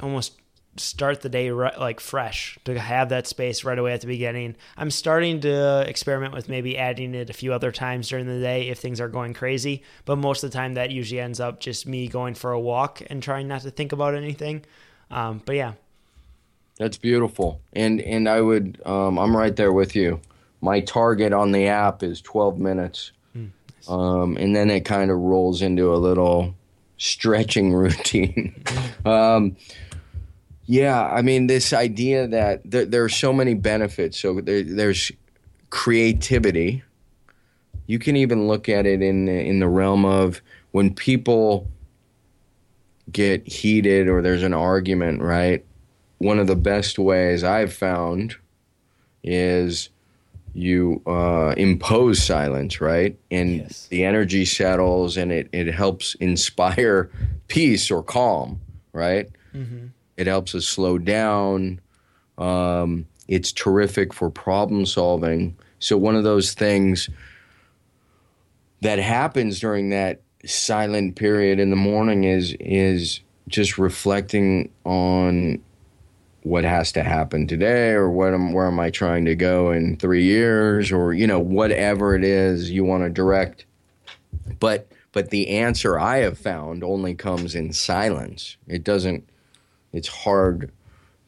almost 0.00 0.40
start 0.76 1.20
the 1.20 1.28
day 1.28 1.52
like 1.52 2.00
fresh 2.00 2.58
to 2.64 2.78
have 2.78 3.10
that 3.10 3.26
space 3.26 3.62
right 3.62 3.78
away 3.78 3.92
at 3.92 4.00
the 4.00 4.06
beginning. 4.06 4.56
I'm 4.76 4.90
starting 4.90 5.40
to 5.40 5.84
experiment 5.86 6.32
with 6.32 6.48
maybe 6.48 6.78
adding 6.78 7.14
it 7.14 7.28
a 7.28 7.34
few 7.34 7.52
other 7.52 7.70
times 7.70 8.08
during 8.08 8.26
the 8.26 8.40
day 8.40 8.68
if 8.68 8.78
things 8.78 9.00
are 9.00 9.08
going 9.08 9.34
crazy, 9.34 9.82
but 10.06 10.16
most 10.16 10.42
of 10.42 10.50
the 10.50 10.56
time 10.56 10.74
that 10.74 10.90
usually 10.90 11.20
ends 11.20 11.40
up 11.40 11.60
just 11.60 11.86
me 11.86 12.08
going 12.08 12.34
for 12.34 12.52
a 12.52 12.60
walk 12.60 13.02
and 13.08 13.22
trying 13.22 13.48
not 13.48 13.62
to 13.62 13.70
think 13.70 13.92
about 13.92 14.14
anything. 14.14 14.64
Um, 15.10 15.42
but 15.44 15.56
yeah, 15.56 15.74
that's 16.78 16.96
beautiful, 16.96 17.60
and 17.74 18.00
and 18.00 18.26
I 18.28 18.40
would 18.40 18.80
um, 18.86 19.18
I'm 19.18 19.36
right 19.36 19.54
there 19.54 19.72
with 19.72 19.94
you. 19.94 20.20
My 20.62 20.80
target 20.80 21.32
on 21.32 21.52
the 21.52 21.66
app 21.66 22.02
is 22.02 22.22
12 22.22 22.58
minutes. 22.58 23.12
Um, 23.88 24.36
and 24.36 24.54
then 24.54 24.70
it 24.70 24.84
kind 24.84 25.10
of 25.10 25.18
rolls 25.18 25.62
into 25.62 25.94
a 25.94 25.96
little 25.96 26.54
stretching 26.96 27.72
routine. 27.74 28.62
um, 29.04 29.56
yeah, 30.66 31.02
I 31.02 31.22
mean, 31.22 31.48
this 31.48 31.72
idea 31.72 32.26
that 32.28 32.62
there, 32.64 32.84
there 32.84 33.04
are 33.04 33.08
so 33.08 33.32
many 33.32 33.54
benefits. 33.54 34.18
So 34.18 34.40
there, 34.40 34.62
there's 34.62 35.10
creativity. 35.70 36.82
You 37.86 37.98
can 37.98 38.16
even 38.16 38.46
look 38.46 38.68
at 38.68 38.86
it 38.86 39.02
in 39.02 39.28
in 39.28 39.58
the 39.58 39.68
realm 39.68 40.04
of 40.04 40.40
when 40.70 40.94
people 40.94 41.68
get 43.10 43.46
heated 43.46 44.08
or 44.08 44.22
there's 44.22 44.42
an 44.42 44.54
argument, 44.54 45.20
right? 45.20 45.64
One 46.18 46.38
of 46.38 46.46
the 46.46 46.56
best 46.56 46.98
ways 46.98 47.42
I've 47.42 47.72
found 47.72 48.36
is 49.24 49.90
you 50.54 51.02
uh, 51.06 51.54
impose 51.56 52.22
silence, 52.22 52.80
right? 52.80 53.18
And 53.30 53.58
yes. 53.58 53.86
the 53.88 54.04
energy 54.04 54.44
settles 54.44 55.16
and 55.16 55.32
it, 55.32 55.48
it 55.52 55.68
helps 55.68 56.14
inspire 56.16 57.10
peace 57.48 57.90
or 57.90 58.02
calm, 58.02 58.60
right? 58.92 59.28
Mm-hmm. 59.54 59.86
It 60.16 60.26
helps 60.26 60.54
us 60.54 60.66
slow 60.66 60.98
down. 60.98 61.80
Um, 62.38 63.06
it's 63.28 63.52
terrific 63.52 64.12
for 64.12 64.30
problem 64.30 64.84
solving. 64.84 65.56
So, 65.78 65.96
one 65.96 66.16
of 66.16 66.24
those 66.24 66.54
things 66.54 67.08
that 68.82 68.98
happens 68.98 69.60
during 69.60 69.90
that 69.90 70.20
silent 70.44 71.16
period 71.16 71.58
in 71.58 71.70
the 71.70 71.76
morning 71.76 72.24
is 72.24 72.54
is 72.60 73.20
just 73.48 73.78
reflecting 73.78 74.70
on 74.84 75.62
what 76.42 76.64
has 76.64 76.92
to 76.92 77.02
happen 77.02 77.46
today 77.46 77.90
or 77.90 78.10
what 78.10 78.34
am, 78.34 78.52
where 78.52 78.66
am 78.66 78.80
I 78.80 78.90
trying 78.90 79.24
to 79.26 79.34
go 79.34 79.70
in 79.70 79.96
3 79.96 80.22
years 80.22 80.90
or 80.90 81.12
you 81.12 81.26
know 81.26 81.38
whatever 81.38 82.14
it 82.14 82.24
is 82.24 82.70
you 82.70 82.84
want 82.84 83.04
to 83.04 83.10
direct 83.10 83.64
but 84.58 84.88
but 85.12 85.30
the 85.30 85.48
answer 85.48 85.98
I 85.98 86.18
have 86.18 86.38
found 86.38 86.82
only 86.82 87.14
comes 87.14 87.54
in 87.54 87.72
silence 87.72 88.56
it 88.66 88.82
doesn't 88.82 89.28
it's 89.92 90.08
hard 90.08 90.72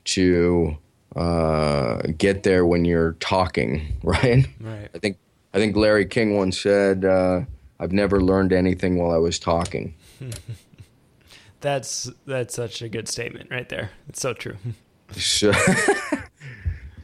to 0.04 0.76
uh, 1.16 2.02
get 2.18 2.42
there 2.42 2.66
when 2.66 2.85
you're 2.85 3.12
talking, 3.21 3.99
right? 4.02 4.47
Right. 4.61 4.88
I 4.94 4.99
think 4.99 5.18
I 5.52 5.59
think 5.59 5.76
Larry 5.76 6.06
King 6.06 6.37
once 6.37 6.61
said, 6.61 7.04
uh, 7.04 7.42
"I've 7.78 7.92
never 7.92 8.21
learned 8.21 8.52
anything 8.52 8.97
while 8.97 9.12
I 9.12 9.18
was 9.18 9.38
talking." 9.38 9.94
that's 11.61 12.11
that's 12.26 12.54
such 12.54 12.83
a 12.83 12.88
good 12.88 13.09
statement 13.09 13.50
right 13.50 13.68
there. 13.68 13.90
It's 14.09 14.21
so 14.21 14.33
true. 14.33 14.56
so, 15.16 15.52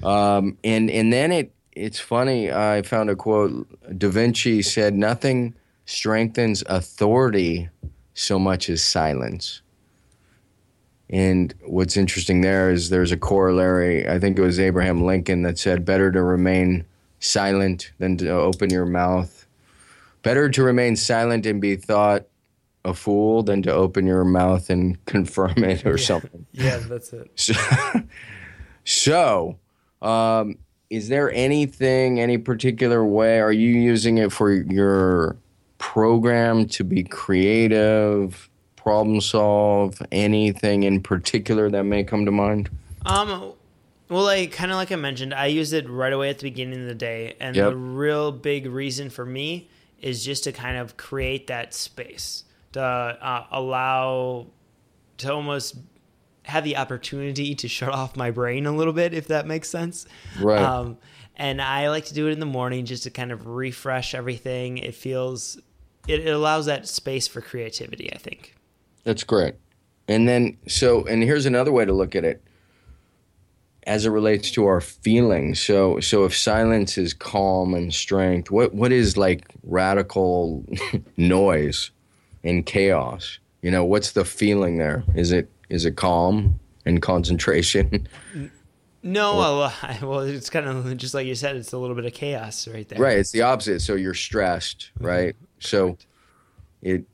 um, 0.02 0.59
and 0.64 0.90
and 0.90 1.12
then 1.12 1.33
it 1.33 1.55
it's 1.73 2.00
funny. 2.00 2.52
I 2.52 2.83
found 2.83 3.11
a 3.11 3.17
quote. 3.17 3.67
Da 3.99 4.09
Vinci 4.09 4.62
said, 4.62 4.95
"Nothing 4.95 5.55
strengthens 5.85 6.62
authority 6.67 7.69
so 8.14 8.38
much 8.38 8.69
as 8.69 8.83
silence." 8.83 9.62
And 11.11 11.52
what's 11.67 11.97
interesting 11.97 12.40
there 12.40 12.71
is 12.71 12.88
there's 12.88 13.11
a 13.11 13.17
corollary. 13.17 14.09
I 14.09 14.21
think 14.21 14.38
it 14.38 14.43
was 14.43 14.61
Abraham 14.61 15.05
Lincoln 15.05 15.43
that 15.43 15.59
said, 15.59 15.85
better 15.85 16.12
to 16.12 16.23
remain 16.23 16.85
silent 17.19 17.90
than 17.99 18.17
to 18.19 18.31
open 18.31 18.71
your 18.71 18.87
mouth. 18.87 19.47
Better 20.23 20.49
to 20.49 20.62
remain 20.62 20.95
silent 20.95 21.47
and 21.47 21.61
be 21.61 21.75
thought 21.75 22.26
a 22.84 22.94
fool 22.94 23.42
than 23.42 23.62
to 23.62 23.72
open 23.72 24.06
your 24.06 24.25
mouth 24.25 24.70
and 24.70 25.04
confirm 25.06 25.64
it 25.64 25.84
or 25.84 25.96
yeah. 25.96 26.04
something. 26.04 26.46
Yeah, 26.52 26.78
that's 26.78 27.12
it. 27.12 27.30
So, 28.84 29.58
so 30.02 30.06
um, 30.06 30.56
is 30.88 31.08
there 31.08 31.30
anything, 31.32 32.20
any 32.20 32.38
particular 32.38 33.04
way? 33.04 33.40
Are 33.40 33.52
you 33.52 33.68
using 33.68 34.18
it 34.18 34.32
for 34.32 34.50
your 34.52 35.37
program 35.78 36.66
to 36.68 36.84
be 36.84 37.04
creative? 37.04 38.50
problem 38.82 39.20
solve? 39.20 40.00
Anything 40.10 40.84
in 40.84 41.02
particular 41.02 41.70
that 41.70 41.84
may 41.84 42.02
come 42.02 42.25
to 42.25 42.32
mind? 42.32 42.70
Um, 43.04 43.52
well, 44.08 44.25
like 44.25 44.52
kind 44.52 44.70
of 44.70 44.76
like 44.76 44.90
I 44.90 44.96
mentioned, 44.96 45.34
I 45.34 45.46
use 45.46 45.72
it 45.72 45.88
right 45.88 46.12
away 46.12 46.30
at 46.30 46.38
the 46.38 46.44
beginning 46.44 46.80
of 46.82 46.87
the 46.87 46.94
day, 46.94 47.37
and 47.40 47.54
yep. 47.54 47.70
the 47.70 47.76
real 47.76 48.32
big 48.32 48.66
reason 48.66 49.10
for 49.10 49.25
me 49.25 49.68
is 50.00 50.25
just 50.25 50.44
to 50.44 50.52
kind 50.52 50.76
of 50.78 50.96
create 50.96 51.46
that 51.49 51.75
space 51.75 52.44
to 52.73 52.81
uh, 52.83 53.47
allow 53.50 54.47
to 55.19 55.33
almost 55.33 55.77
have 56.45 56.65
the 56.65 56.77
opportunity 56.77 57.55
to 57.55 57.69
shut 57.69 57.91
off 57.91 58.17
my 58.17 58.31
brain 58.31 58.67
a 58.67 58.73
little 58.73 58.93
bit, 58.93 59.15
if 59.15 59.29
that 59.29 59.47
makes 59.47 59.69
sense. 59.69 60.07
Right. 60.41 60.61
Um, 60.61 60.99
and 61.37 61.61
I 61.62 61.89
like 61.89 62.07
to 62.07 62.15
do 62.15 62.29
it 62.29 62.33
in 62.33 62.41
the 62.41 62.47
morning 62.47 62.85
just 62.85 63.05
to 63.05 63.11
kind 63.11 63.33
of 63.33 63.47
refresh 63.47 64.15
everything. 64.15 64.79
It 64.79 64.95
feels, 64.95 65.59
it, 66.09 66.21
it 66.21 66.31
allows 66.31 66.67
that 66.67 66.87
space 66.87 67.29
for 67.29 67.41
creativity. 67.41 68.12
I 68.12 68.19
think. 68.19 68.57
That's 69.05 69.25
great. 69.25 69.55
And 70.09 70.29
then, 70.29 70.59
so, 70.67 71.05
and 71.07 71.23
here's 71.23 71.47
another 71.47 71.73
way 71.73 71.85
to 71.85 71.93
look 71.93 72.17
at 72.17 72.25
it 72.25 72.43
as 73.87 74.05
it 74.05 74.11
relates 74.11 74.50
to 74.53 74.67
our 74.67 74.81
feelings. 74.81 75.61
So, 75.61 76.00
so 76.00 76.25
if 76.25 76.37
silence 76.37 76.99
is 76.99 77.15
calm 77.15 77.75
and 77.75 77.95
strength, 77.95 78.50
what, 78.50 78.75
what 78.75 78.93
is 78.93 79.17
like 79.17 79.47
radical 79.62 80.67
noise 81.17 81.91
and 82.44 82.64
chaos? 82.64 83.38
You 83.62 83.70
know, 83.70 83.85
what's 83.85 84.12
the 84.12 84.25
feeling 84.25 84.78
there? 84.78 85.04
Is 85.14 85.32
it, 85.32 85.50
is 85.68 85.85
it 85.85 85.97
calm 85.97 86.59
and 86.85 87.00
concentration? 87.00 88.09
No, 89.02 89.38
well, 89.38 89.73
well, 90.02 90.20
it's 90.20 90.50
kind 90.50 90.66
of 90.66 90.94
just 90.99 91.14
like 91.14 91.26
you 91.26 91.35
said. 91.35 91.56
It's 91.56 91.73
a 91.73 91.78
little 91.78 91.97
bit 91.97 92.04
of 92.04 92.12
chaos 92.12 92.68
right 92.68 92.87
there. 92.87 92.99
Right. 92.99 93.16
It's 93.16 93.30
the 93.30 93.40
opposite. 93.40 93.80
So 93.80 93.94
you're 93.94 94.12
stressed, 94.12 94.90
mm-hmm. 94.99 95.06
right? 95.06 95.37
So 95.59 95.97
it 96.82 97.04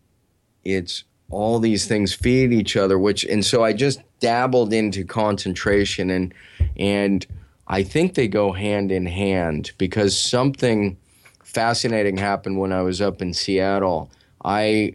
it's 0.64 1.04
all 1.30 1.58
these 1.58 1.86
things 1.86 2.12
feed 2.12 2.52
each 2.52 2.76
other 2.76 2.98
which 2.98 3.24
and 3.24 3.44
so 3.44 3.64
i 3.64 3.72
just 3.72 4.00
dabbled 4.20 4.72
into 4.72 5.04
concentration 5.04 6.10
and 6.10 6.32
and 6.76 7.26
i 7.66 7.82
think 7.82 8.14
they 8.14 8.28
go 8.28 8.52
hand 8.52 8.92
in 8.92 9.06
hand 9.06 9.72
because 9.78 10.18
something 10.18 10.96
fascinating 11.42 12.16
happened 12.16 12.58
when 12.58 12.72
i 12.72 12.80
was 12.80 13.00
up 13.00 13.20
in 13.20 13.34
seattle 13.34 14.10
i 14.44 14.94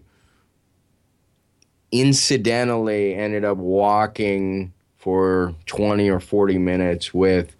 incidentally 1.92 3.16
ended 3.16 3.44
up 3.44 3.58
walking 3.58 4.74
for 4.98 5.56
20 5.66 6.10
or 6.10 6.20
40 6.20 6.58
minutes 6.58 7.14
with 7.14 7.56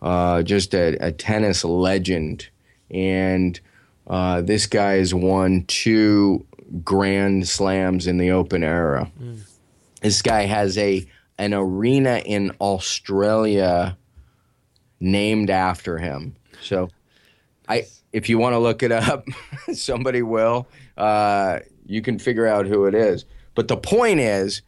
uh, 0.00 0.42
just 0.42 0.74
a, 0.74 0.96
a, 1.04 1.10
tennis 1.12 1.64
legend 1.64 2.48
and 2.90 3.58
uh, 4.06 4.40
this 4.42 4.66
guy 4.66 4.94
has 4.94 5.14
won 5.14 5.64
two 5.66 6.46
grand 6.84 7.48
slams 7.48 8.06
in 8.06 8.18
the 8.18 8.30
open 8.30 8.62
era. 8.62 9.10
Mm. 9.20 9.40
This 10.02 10.22
guy 10.22 10.42
has 10.42 10.76
a 10.78 11.06
an 11.38 11.52
arena 11.52 12.22
in 12.24 12.52
Australia 12.60 13.96
named 15.00 15.50
after 15.50 15.98
him. 15.98 16.36
So 16.62 16.90
I 17.68 17.86
if 18.12 18.28
you 18.28 18.38
want 18.38 18.54
to 18.54 18.58
look 18.58 18.82
it 18.82 18.92
up, 18.92 19.26
somebody 19.72 20.22
will. 20.22 20.68
Uh, 20.96 21.60
you 21.86 22.02
can 22.02 22.18
figure 22.18 22.46
out 22.46 22.66
who 22.66 22.86
it 22.86 22.94
is. 22.94 23.24
But 23.54 23.68
the 23.68 23.76
point 23.76 24.20
is, 24.20 24.62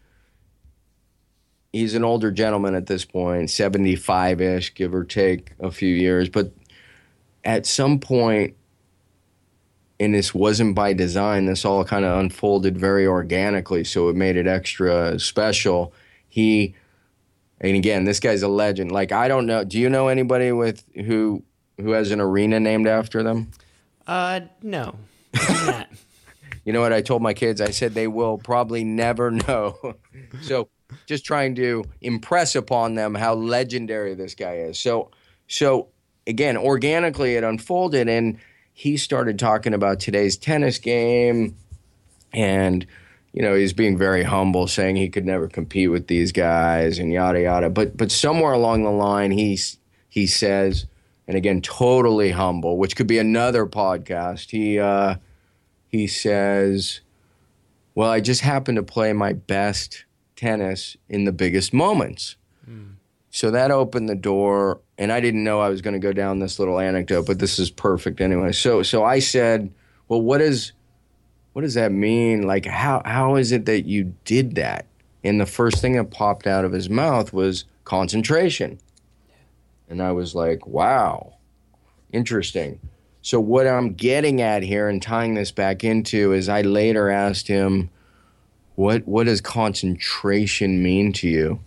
he's 1.73 1.95
an 1.95 2.05
older 2.05 2.31
gentleman 2.31 2.75
at 2.75 2.87
this 2.87 3.05
point, 3.05 3.51
75 3.51 4.41
ish, 4.41 4.75
give 4.75 4.95
or 4.95 5.05
take 5.05 5.53
a 5.61 5.71
few 5.71 5.95
years. 5.95 6.29
But 6.29 6.53
at 7.45 7.67
some 7.67 7.99
point, 7.99 8.57
and 9.99 10.15
this 10.15 10.35
wasn't 10.35 10.75
by 10.75 10.93
design. 10.93 11.47
This 11.47 11.65
all 11.65 11.85
kind 11.85 12.05
of 12.05 12.19
unfolded 12.19 12.77
very 12.77 13.07
organically, 13.07 13.85
so 13.85 14.09
it 14.09 14.17
made 14.17 14.37
it 14.37 14.47
extra 14.47 15.19
special. 15.19 15.93
He, 16.29 16.75
and 17.61 17.77
again, 17.77 18.05
this 18.05 18.21
guy's 18.21 18.43
a 18.43 18.49
legend. 18.49 18.93
Like 18.93 19.13
I 19.13 19.29
don't 19.29 19.47
know. 19.47 19.65
Do 19.65 19.79
you 19.79 19.89
know 19.89 20.09
anybody 20.09 20.53
with 20.53 20.85
who 20.95 21.43
who 21.79 21.93
has 21.93 22.11
an 22.11 22.21
arena 22.21 22.61
named 22.61 22.87
after 22.87 23.23
them? 23.23 23.51
Uh, 24.07 24.41
no. 24.63 24.97
You 26.67 26.73
know 26.73 26.81
what 26.81 26.93
I 26.93 27.01
told 27.01 27.23
my 27.23 27.33
kids? 27.33 27.61
I 27.61 27.71
said 27.71 27.95
they 27.95 28.09
will 28.09 28.37
probably 28.37 28.85
never 28.85 29.31
know. 29.49 29.95
so 30.43 30.69
just 31.07 31.25
trying 31.25 31.55
to 31.55 31.85
impress 32.01 32.55
upon 32.55 32.97
them 32.97 33.15
how 33.15 33.35
legendary 33.35 34.15
this 34.15 34.35
guy 34.35 34.57
is. 34.57 34.79
So 34.79 35.11
so 35.47 35.89
again, 36.27 36.57
organically 36.57 37.37
it 37.37 37.45
unfolded 37.45 38.09
and 38.09 38.39
he 38.73 38.97
started 38.97 39.39
talking 39.39 39.73
about 39.73 40.01
today's 40.01 40.37
tennis 40.37 40.79
game 40.79 41.57
and 42.33 42.85
you 43.33 43.43
know 43.43 43.55
he's 43.55 43.73
being 43.73 43.97
very 43.97 44.25
humble 44.25 44.67
saying 44.67 44.97
he 44.97 45.09
could 45.09 45.25
never 45.25 45.47
compete 45.47 45.91
with 45.91 46.09
these 46.09 46.33
guys 46.33 46.99
and 46.99 47.13
yada 47.13 47.41
yada 47.41 47.71
but 47.71 47.97
but 47.97 48.11
somewhere 48.11 48.53
along 48.53 48.83
the 48.83 48.91
line 48.91 49.31
he's 49.31 49.79
he 50.09 50.27
says 50.27 50.87
and 51.29 51.37
again 51.37 51.63
totally 51.63 52.31
humble 52.31 52.77
which 52.77 52.97
could 52.97 53.07
be 53.07 53.19
another 53.19 53.67
podcast 53.67 54.51
he 54.51 54.79
uh 54.79 55.15
he 55.89 56.07
says 56.07 57.01
well 57.95 58.11
i 58.11 58.21
just 58.21 58.41
happen 58.41 58.75
to 58.75 58.83
play 58.83 59.13
my 59.13 59.33
best 59.33 60.05
tennis 60.35 60.97
in 61.09 61.25
the 61.25 61.33
biggest 61.33 61.73
moments 61.73 62.37
mm. 62.69 62.95
so 63.31 63.51
that 63.51 63.71
opened 63.71 64.09
the 64.09 64.15
door 64.15 64.81
and 64.99 65.13
i 65.13 65.21
didn't 65.21 65.45
know 65.45 65.61
i 65.61 65.69
was 65.69 65.81
going 65.81 65.95
to 65.95 66.01
go 66.01 66.13
down 66.13 66.39
this 66.39 66.59
little 66.59 66.79
anecdote 66.79 67.27
but 67.27 67.39
this 67.39 67.59
is 67.59 67.71
perfect 67.71 68.21
anyway 68.21 68.53
so 68.53 68.83
so 68.83 69.03
i 69.05 69.19
said 69.19 69.73
well 70.09 70.21
what 70.21 70.41
is 70.41 70.73
what 71.57 71.63
does 71.63 71.73
that 71.73 71.91
mean? 71.91 72.43
Like, 72.43 72.67
how, 72.67 73.01
how 73.07 73.37
is 73.37 73.51
it 73.51 73.65
that 73.65 73.87
you 73.87 74.13
did 74.27 74.57
that? 74.57 74.85
And 75.25 75.41
the 75.41 75.47
first 75.47 75.79
thing 75.79 75.95
that 75.95 76.11
popped 76.11 76.47
out 76.47 76.67
of 76.67 76.73
his 76.73 76.91
mouth 76.91 77.33
was 77.33 77.65
concentration. 77.85 78.79
And 79.89 80.03
I 80.03 80.13
was 80.13 80.35
like, 80.35 80.67
wow, 80.67 81.39
interesting. 82.13 82.79
So, 83.27 83.41
what 83.41 83.67
I'm 83.67 83.95
getting 83.95 84.41
at 84.41 84.63
here 84.63 84.89
and 84.89 85.03
tying 85.03 85.35
this 85.35 85.51
back 85.51 85.83
into 85.83 86.33
is 86.33 86.49
I 86.49 86.63
later 86.63 87.11
asked 87.11 87.49
him, 87.49 87.91
what, 88.77 89.05
what 89.05 89.25
does 89.25 89.41
concentration 89.41 90.81
mean 90.81 91.13
to 91.15 91.29
you? 91.29 91.59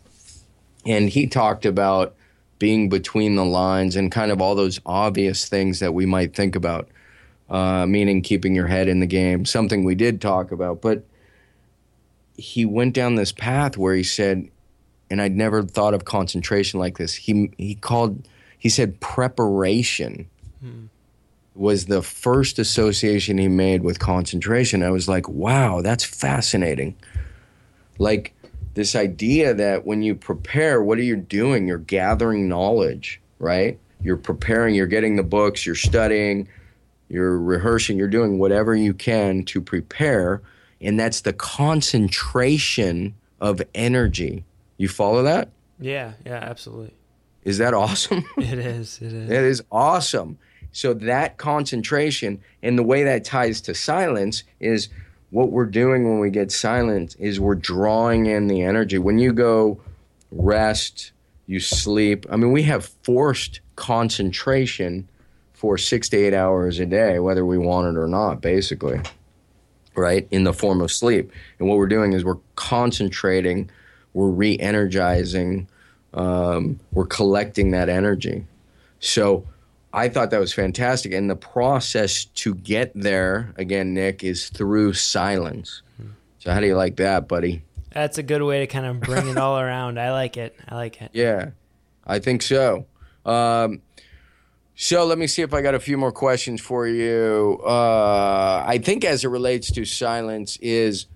And 0.85 1.09
he 1.09 1.27
talked 1.27 1.65
about 1.65 2.15
being 2.59 2.87
between 2.87 3.35
the 3.35 3.43
lines 3.43 3.97
and 3.97 4.09
kind 4.09 4.31
of 4.31 4.41
all 4.41 4.55
those 4.55 4.79
obvious 4.85 5.49
things 5.49 5.79
that 5.79 5.93
we 5.93 6.05
might 6.05 6.33
think 6.33 6.55
about 6.55 6.87
uh, 7.49 7.85
meaning 7.85 8.21
keeping 8.21 8.55
your 8.55 8.67
head 8.67 8.87
in 8.87 9.01
the 9.01 9.05
game, 9.05 9.43
something 9.43 9.83
we 9.83 9.95
did 9.95 10.21
talk 10.21 10.53
about. 10.53 10.81
But 10.81 11.03
he 12.37 12.63
went 12.63 12.93
down 12.93 13.15
this 13.15 13.33
path 13.33 13.75
where 13.75 13.95
he 13.95 14.03
said, 14.03 14.47
and 15.11 15.21
I'd 15.21 15.35
never 15.35 15.63
thought 15.63 15.93
of 15.93 16.05
concentration 16.05 16.79
like 16.79 16.97
this. 16.97 17.15
He 17.15 17.51
he 17.57 17.75
called 17.75 18.29
he 18.57 18.69
said 18.69 19.01
preparation 19.01 20.29
hmm. 20.61 20.85
Was 21.59 21.87
the 21.87 22.01
first 22.01 22.57
association 22.57 23.37
he 23.37 23.49
made 23.49 23.83
with 23.83 23.99
concentration. 23.99 24.81
I 24.81 24.91
was 24.91 25.09
like, 25.09 25.27
wow, 25.27 25.81
that's 25.81 26.05
fascinating. 26.05 26.95
Like 27.97 28.33
this 28.75 28.95
idea 28.95 29.53
that 29.53 29.85
when 29.85 30.01
you 30.01 30.15
prepare, 30.15 30.81
what 30.81 30.97
are 30.97 31.03
you 31.03 31.17
doing? 31.17 31.67
You're 31.67 31.77
gathering 31.77 32.47
knowledge, 32.47 33.19
right? 33.39 33.77
You're 34.01 34.15
preparing, 34.15 34.73
you're 34.73 34.87
getting 34.87 35.17
the 35.17 35.23
books, 35.23 35.65
you're 35.65 35.75
studying, 35.75 36.47
you're 37.09 37.37
rehearsing, 37.37 37.97
you're 37.97 38.07
doing 38.07 38.39
whatever 38.39 38.73
you 38.73 38.93
can 38.93 39.43
to 39.45 39.59
prepare. 39.59 40.41
And 40.79 40.97
that's 40.97 41.21
the 41.21 41.33
concentration 41.33 43.15
of 43.41 43.61
energy. 43.75 44.45
You 44.77 44.87
follow 44.87 45.23
that? 45.23 45.49
Yeah, 45.77 46.13
yeah, 46.25 46.35
absolutely. 46.35 46.93
Is 47.43 47.57
that 47.57 47.73
awesome? 47.73 48.23
It 48.37 48.59
is. 48.59 49.01
It 49.01 49.11
is. 49.11 49.29
It 49.29 49.43
is 49.43 49.61
awesome. 49.69 50.37
So 50.71 50.93
that 50.93 51.37
concentration 51.37 52.41
and 52.61 52.77
the 52.77 52.83
way 52.83 53.03
that 53.03 53.25
ties 53.25 53.61
to 53.61 53.73
silence 53.73 54.43
is 54.59 54.89
what 55.31 55.51
we're 55.51 55.65
doing 55.65 56.07
when 56.07 56.19
we 56.19 56.29
get 56.29 56.51
silent 56.51 57.15
is 57.19 57.39
we're 57.39 57.55
drawing 57.55 58.25
in 58.25 58.47
the 58.47 58.61
energy. 58.61 58.97
When 58.97 59.19
you 59.19 59.33
go 59.33 59.79
rest, 60.31 61.11
you 61.47 61.59
sleep. 61.59 62.25
I 62.29 62.35
mean, 62.35 62.51
we 62.51 62.63
have 62.63 62.85
forced 63.03 63.61
concentration 63.75 65.07
for 65.53 65.77
six 65.77 66.09
to 66.09 66.17
eight 66.17 66.33
hours 66.33 66.79
a 66.79 66.85
day, 66.85 67.19
whether 67.19 67.45
we 67.45 67.57
want 67.57 67.87
it 67.87 67.99
or 67.99 68.07
not, 68.07 68.41
basically, 68.41 69.01
right? 69.95 70.27
In 70.31 70.43
the 70.43 70.53
form 70.53 70.81
of 70.81 70.91
sleep. 70.91 71.31
And 71.59 71.67
what 71.67 71.77
we're 71.77 71.87
doing 71.87 72.13
is 72.13 72.23
we're 72.23 72.37
concentrating, 72.55 73.69
we're 74.13 74.29
re 74.29 74.57
energizing, 74.57 75.67
um, 76.13 76.79
we're 76.91 77.05
collecting 77.05 77.71
that 77.71 77.89
energy. 77.89 78.45
So 78.99 79.45
I 79.93 80.09
thought 80.09 80.31
that 80.31 80.39
was 80.39 80.53
fantastic. 80.53 81.13
And 81.13 81.29
the 81.29 81.35
process 81.35 82.25
to 82.25 82.53
get 82.55 82.91
there, 82.93 83.53
again, 83.57 83.93
Nick, 83.93 84.23
is 84.23 84.49
through 84.49 84.93
silence. 84.93 85.81
So, 86.39 86.51
how 86.53 86.59
do 86.59 86.67
you 86.67 86.75
like 86.75 86.97
that, 86.97 87.27
buddy? 87.27 87.63
That's 87.91 88.17
a 88.17 88.23
good 88.23 88.43
way 88.43 88.59
to 88.59 88.67
kind 88.67 88.85
of 88.85 88.99
bring 89.01 89.27
it 89.27 89.37
all 89.37 89.59
around. 89.59 89.99
I 89.99 90.11
like 90.11 90.37
it. 90.37 90.55
I 90.67 90.75
like 90.75 91.01
it. 91.01 91.09
Yeah, 91.13 91.49
I 92.05 92.19
think 92.19 92.41
so. 92.43 92.85
Um, 93.25 93.81
so 94.75 95.05
let 95.05 95.17
me 95.17 95.27
see 95.27 95.41
if 95.41 95.53
I 95.53 95.61
got 95.61 95.75
a 95.75 95.79
few 95.79 95.97
more 95.97 96.11
questions 96.11 96.61
for 96.61 96.87
you. 96.87 97.61
Uh, 97.65 98.63
I 98.65 98.77
think 98.77 99.03
as 99.03 99.25
it 99.25 99.27
relates 99.27 99.71
to 99.71 99.83
silence 99.83 100.57
is, 100.61 101.07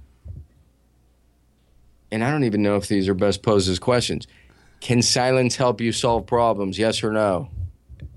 and 2.12 2.24
I 2.24 2.30
don't 2.30 2.44
even 2.44 2.62
know 2.62 2.76
if 2.76 2.90
these 2.90 3.08
are 3.08 3.14
best 3.14 3.42
posed 3.42 3.70
as 3.70 3.80
questions. 3.80 4.28
Can 4.82 5.02
silence 5.02 5.56
help 5.56 5.80
you 5.80 5.94
solve 5.94 6.26
problems? 6.26 6.78
Yes 6.78 7.04
or 7.04 7.14
no? 7.14 7.48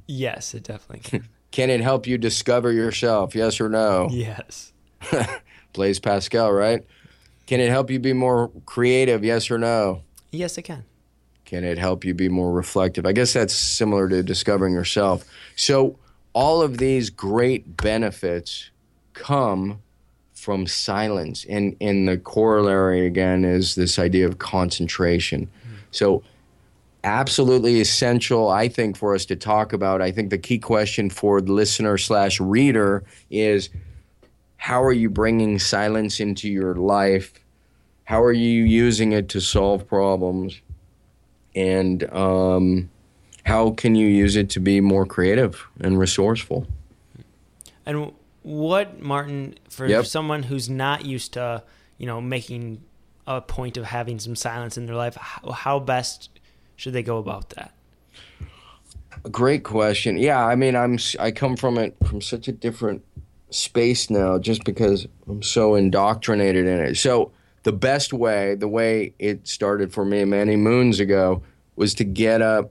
Yes, 0.06 0.54
it 0.54 0.62
definitely 0.64 1.00
can. 1.00 1.28
can 1.50 1.70
it 1.70 1.80
help 1.80 2.06
you 2.06 2.18
discover 2.18 2.72
yourself? 2.72 3.34
Yes 3.34 3.60
or 3.60 3.68
no? 3.68 4.08
Yes. 4.10 4.72
Blaise 5.72 6.00
Pascal, 6.00 6.52
right? 6.52 6.84
Can 7.46 7.60
it 7.60 7.70
help 7.70 7.90
you 7.90 7.98
be 7.98 8.12
more 8.12 8.50
creative? 8.66 9.24
Yes 9.24 9.50
or 9.50 9.58
no? 9.58 10.02
Yes, 10.32 10.58
it 10.58 10.62
can. 10.62 10.84
Can 11.44 11.62
it 11.62 11.78
help 11.78 12.04
you 12.04 12.12
be 12.12 12.28
more 12.28 12.52
reflective? 12.52 13.06
I 13.06 13.12
guess 13.12 13.32
that's 13.32 13.54
similar 13.54 14.08
to 14.08 14.22
discovering 14.22 14.74
yourself. 14.74 15.24
So, 15.54 15.98
all 16.32 16.60
of 16.60 16.78
these 16.78 17.08
great 17.08 17.76
benefits 17.78 18.70
come 19.14 19.80
from 20.34 20.66
silence. 20.66 21.46
And, 21.48 21.76
and 21.80 22.08
the 22.08 22.18
corollary, 22.18 23.06
again, 23.06 23.44
is 23.44 23.74
this 23.74 23.98
idea 23.98 24.26
of 24.26 24.38
concentration. 24.38 25.46
Mm-hmm. 25.46 25.76
So, 25.92 26.22
absolutely 27.06 27.80
essential, 27.80 28.50
I 28.50 28.68
think, 28.68 28.96
for 28.96 29.14
us 29.14 29.24
to 29.26 29.36
talk 29.36 29.72
about. 29.72 30.02
I 30.02 30.10
think 30.12 30.28
the 30.28 30.38
key 30.38 30.58
question 30.58 31.08
for 31.08 31.40
the 31.40 31.52
listener 31.52 31.96
slash 31.96 32.38
reader 32.40 33.04
is 33.30 33.70
how 34.58 34.82
are 34.82 34.92
you 34.92 35.08
bringing 35.08 35.58
silence 35.58 36.20
into 36.20 36.50
your 36.50 36.74
life? 36.74 37.32
How 38.04 38.22
are 38.22 38.32
you 38.32 38.64
using 38.64 39.12
it 39.12 39.30
to 39.30 39.40
solve 39.40 39.86
problems? 39.88 40.60
and 41.56 42.04
um, 42.12 42.90
how 43.44 43.70
can 43.70 43.94
you 43.94 44.06
use 44.06 44.36
it 44.36 44.50
to 44.50 44.60
be 44.60 44.80
more 44.80 45.06
creative 45.06 45.66
and 45.80 45.98
resourceful? 45.98 46.66
And 47.86 48.12
what, 48.42 49.00
Martin, 49.00 49.58
for 49.70 49.86
yep. 49.86 50.04
someone 50.04 50.44
who's 50.44 50.68
not 50.68 51.06
used 51.06 51.32
to, 51.32 51.64
you 51.98 52.06
know, 52.06 52.20
making 52.20 52.82
a 53.26 53.40
point 53.40 53.76
of 53.76 53.86
having 53.86 54.18
some 54.18 54.36
silence 54.36 54.76
in 54.76 54.86
their 54.86 54.94
life, 54.94 55.16
how, 55.16 55.50
how 55.50 55.78
best 55.80 56.28
should 56.76 56.92
they 56.92 57.02
go 57.02 57.18
about 57.18 57.50
that? 57.50 57.72
Great 59.30 59.64
question. 59.64 60.18
Yeah, 60.18 60.44
I 60.44 60.54
mean, 60.54 60.76
I'm 60.76 60.98
I 61.18 61.30
come 61.30 61.56
from 61.56 61.78
it 61.78 61.96
from 62.06 62.20
such 62.20 62.46
a 62.48 62.52
different 62.52 63.02
space 63.50 64.10
now, 64.10 64.38
just 64.38 64.64
because 64.64 65.06
I'm 65.28 65.42
so 65.42 65.74
indoctrinated 65.74 66.66
in 66.66 66.78
it. 66.80 66.96
So 66.96 67.32
the 67.64 67.72
best 67.72 68.12
way, 68.12 68.54
the 68.54 68.68
way 68.68 69.14
it 69.18 69.48
started 69.48 69.92
for 69.92 70.04
me 70.04 70.24
many 70.24 70.56
moons 70.56 71.00
ago, 71.00 71.42
was 71.74 71.94
to 71.94 72.04
get 72.04 72.42
up 72.42 72.70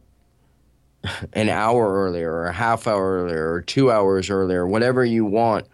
an 1.33 1.49
hour 1.49 2.05
earlier 2.05 2.31
or 2.31 2.45
a 2.45 2.53
half 2.53 2.87
hour 2.87 3.23
earlier 3.23 3.51
or 3.51 3.61
two 3.61 3.91
hours 3.91 4.29
earlier, 4.29 4.65
whatever 4.65 5.03
you 5.03 5.25
want. 5.25 5.67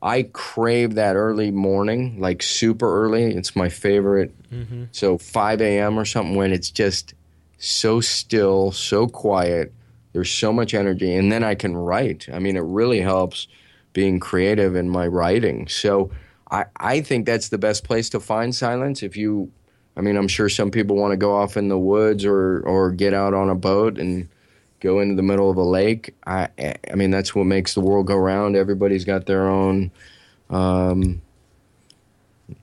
I 0.00 0.22
crave 0.32 0.94
that 0.94 1.16
early 1.16 1.50
morning, 1.50 2.20
like 2.20 2.40
super 2.40 3.04
early. 3.04 3.34
It's 3.34 3.56
my 3.56 3.68
favorite. 3.68 4.32
Mm-hmm. 4.52 4.84
So 4.92 5.18
5 5.18 5.60
a.m. 5.60 5.98
or 5.98 6.04
something 6.04 6.36
when 6.36 6.52
it's 6.52 6.70
just 6.70 7.14
so 7.58 8.00
still, 8.00 8.72
so 8.72 9.06
quiet. 9.06 9.72
There's 10.12 10.30
so 10.30 10.52
much 10.52 10.74
energy. 10.74 11.14
And 11.14 11.30
then 11.30 11.44
I 11.44 11.54
can 11.54 11.76
write. 11.76 12.28
I 12.32 12.38
mean, 12.38 12.56
it 12.56 12.64
really 12.64 13.00
helps 13.00 13.46
being 13.92 14.20
creative 14.20 14.76
in 14.76 14.88
my 14.88 15.06
writing. 15.06 15.68
So 15.68 16.10
I, 16.50 16.64
I 16.76 17.00
think 17.00 17.26
that's 17.26 17.48
the 17.48 17.58
best 17.58 17.84
place 17.84 18.08
to 18.10 18.20
find 18.20 18.54
silence. 18.54 19.02
If 19.02 19.16
you, 19.16 19.50
I 19.96 20.00
mean, 20.00 20.16
I'm 20.16 20.28
sure 20.28 20.48
some 20.48 20.70
people 20.70 20.96
want 20.96 21.12
to 21.12 21.16
go 21.16 21.34
off 21.36 21.56
in 21.56 21.68
the 21.68 21.78
woods 21.78 22.24
or, 22.24 22.60
or 22.60 22.90
get 22.90 23.12
out 23.12 23.34
on 23.34 23.50
a 23.50 23.54
boat 23.54 23.98
and 23.98 24.28
go 24.80 25.00
into 25.00 25.16
the 25.16 25.22
middle 25.22 25.50
of 25.50 25.56
a 25.56 25.64
lake. 25.64 26.14
I, 26.26 26.48
I 26.58 26.94
mean, 26.94 27.10
that's 27.10 27.34
what 27.34 27.44
makes 27.44 27.74
the 27.74 27.80
world 27.80 28.06
go 28.06 28.16
round. 28.16 28.54
Everybody's 28.54 29.04
got 29.04 29.26
their 29.26 29.48
own, 29.48 29.90
um, 30.50 31.20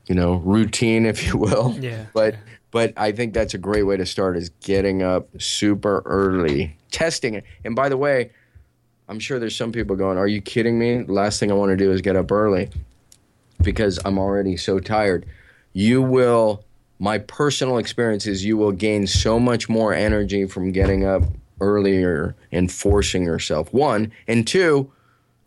you 0.08 0.16
know, 0.16 0.36
routine, 0.36 1.06
if 1.06 1.28
you 1.28 1.38
will. 1.38 1.76
Yeah. 1.80 2.06
But, 2.14 2.36
but 2.76 2.92
I 2.98 3.14
think 3.14 3.34
that's 3.34 3.54
a 3.54 3.58
great 3.58 3.84
way 3.84 3.96
to 3.96 4.06
start 4.06 4.36
is 4.36 4.50
getting 4.60 5.02
up 5.02 5.30
super 5.42 6.02
early, 6.04 6.76
testing 6.92 7.36
it. 7.36 7.46
And 7.64 7.74
by 7.74 7.88
the 7.88 7.96
way, 7.96 8.32
I'm 9.08 9.18
sure 9.18 9.40
there's 9.40 9.56
some 9.56 9.72
people 9.72 9.96
going, 9.96 10.18
"Are 10.18 10.28
you 10.28 10.42
kidding 10.42 10.78
me? 10.78 11.04
Last 11.04 11.40
thing 11.40 11.50
I 11.50 11.54
want 11.54 11.70
to 11.70 11.78
do 11.78 11.90
is 11.94 12.02
get 12.02 12.18
up 12.18 12.34
early." 12.34 12.70
because 13.62 13.98
I'm 14.04 14.20
already 14.20 14.58
so 14.58 14.82
tired. 14.82 15.26
You 15.72 16.02
will, 16.02 16.66
my 17.00 17.18
personal 17.18 17.78
experience 17.78 18.28
is 18.28 18.44
you 18.44 18.58
will 18.58 18.74
gain 18.74 19.08
so 19.08 19.40
much 19.40 19.70
more 19.70 19.94
energy 19.94 20.46
from 20.46 20.74
getting 20.74 21.06
up 21.06 21.24
earlier 21.62 22.36
and 22.52 22.70
forcing 22.70 23.24
yourself. 23.24 23.74
One, 23.74 24.12
and 24.28 24.46
two, 24.46 24.92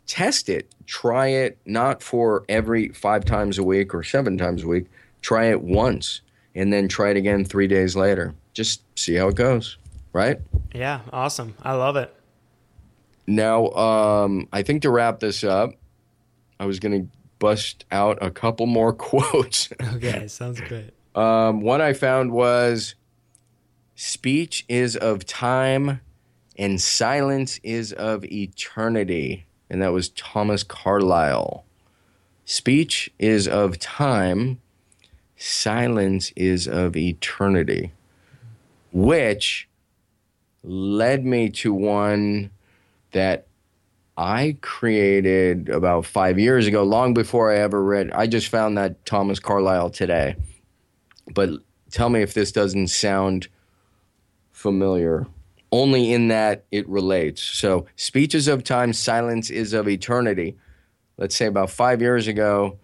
test 0.06 0.48
it. 0.48 0.66
Try 0.86 1.26
it 1.26 1.58
not 1.66 2.02
for 2.02 2.46
every 2.48 2.88
five 2.88 3.26
times 3.26 3.58
a 3.58 3.62
week 3.62 3.94
or 3.94 4.02
seven 4.02 4.38
times 4.38 4.62
a 4.62 4.66
week. 4.66 4.86
Try 5.20 5.50
it 5.50 5.60
once 5.60 6.22
and 6.58 6.72
then 6.72 6.88
try 6.88 7.10
it 7.10 7.16
again 7.16 7.44
three 7.44 7.68
days 7.68 7.94
later. 7.94 8.34
Just 8.52 8.82
see 8.98 9.14
how 9.14 9.28
it 9.28 9.36
goes, 9.36 9.78
right? 10.12 10.40
Yeah, 10.74 11.00
awesome. 11.12 11.54
I 11.62 11.74
love 11.74 11.94
it. 11.94 12.12
Now, 13.28 13.68
um, 13.70 14.48
I 14.52 14.62
think 14.62 14.82
to 14.82 14.90
wrap 14.90 15.20
this 15.20 15.44
up, 15.44 15.70
I 16.58 16.66
was 16.66 16.80
going 16.80 17.02
to 17.02 17.08
bust 17.38 17.84
out 17.92 18.18
a 18.20 18.32
couple 18.32 18.66
more 18.66 18.92
quotes. 18.92 19.68
Okay, 19.80 20.26
sounds 20.26 20.60
great. 20.60 20.90
Um, 21.14 21.60
one 21.60 21.80
I 21.80 21.92
found 21.92 22.32
was 22.32 22.96
speech 23.94 24.64
is 24.68 24.96
of 24.96 25.24
time 25.26 26.00
and 26.56 26.80
silence 26.80 27.60
is 27.62 27.92
of 27.92 28.24
eternity. 28.24 29.46
And 29.70 29.80
that 29.80 29.92
was 29.92 30.08
Thomas 30.08 30.64
Carlyle. 30.64 31.64
Speech 32.44 33.10
is 33.18 33.46
of 33.46 33.78
time, 33.78 34.60
silence 35.38 36.32
is 36.36 36.66
of 36.66 36.96
eternity, 36.96 37.92
which 38.92 39.68
led 40.62 41.24
me 41.24 41.48
to 41.48 41.72
one 41.72 42.50
that 43.12 43.46
I 44.16 44.56
created 44.60 45.68
about 45.68 46.04
five 46.04 46.38
years 46.38 46.66
ago, 46.66 46.82
long 46.82 47.14
before 47.14 47.52
I 47.52 47.58
ever 47.58 47.82
read. 47.82 48.10
I 48.10 48.26
just 48.26 48.48
found 48.48 48.76
that 48.76 49.06
Thomas 49.06 49.38
Carlyle 49.38 49.90
today. 49.90 50.34
But 51.32 51.50
tell 51.90 52.10
me 52.10 52.22
if 52.22 52.34
this 52.34 52.50
doesn't 52.50 52.88
sound 52.88 53.46
familiar, 54.50 55.26
only 55.70 56.12
in 56.12 56.28
that 56.28 56.64
it 56.72 56.88
relates. 56.88 57.42
So, 57.42 57.86
speeches 57.94 58.48
of 58.48 58.64
time, 58.64 58.92
silence 58.92 59.50
is 59.50 59.72
of 59.72 59.88
eternity. 59.88 60.56
Let's 61.16 61.36
say 61.36 61.46
about 61.46 61.70
five 61.70 62.00
years 62.00 62.26
ago, 62.26 62.78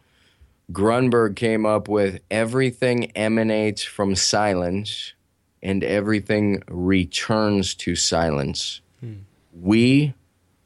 Grunberg 0.72 1.36
came 1.36 1.66
up 1.66 1.88
with 1.88 2.20
everything 2.30 3.10
emanates 3.12 3.82
from 3.82 4.14
silence 4.14 5.14
and 5.62 5.82
everything 5.84 6.62
returns 6.68 7.74
to 7.74 7.96
silence. 7.96 8.80
Hmm. 9.00 9.14
We 9.52 10.14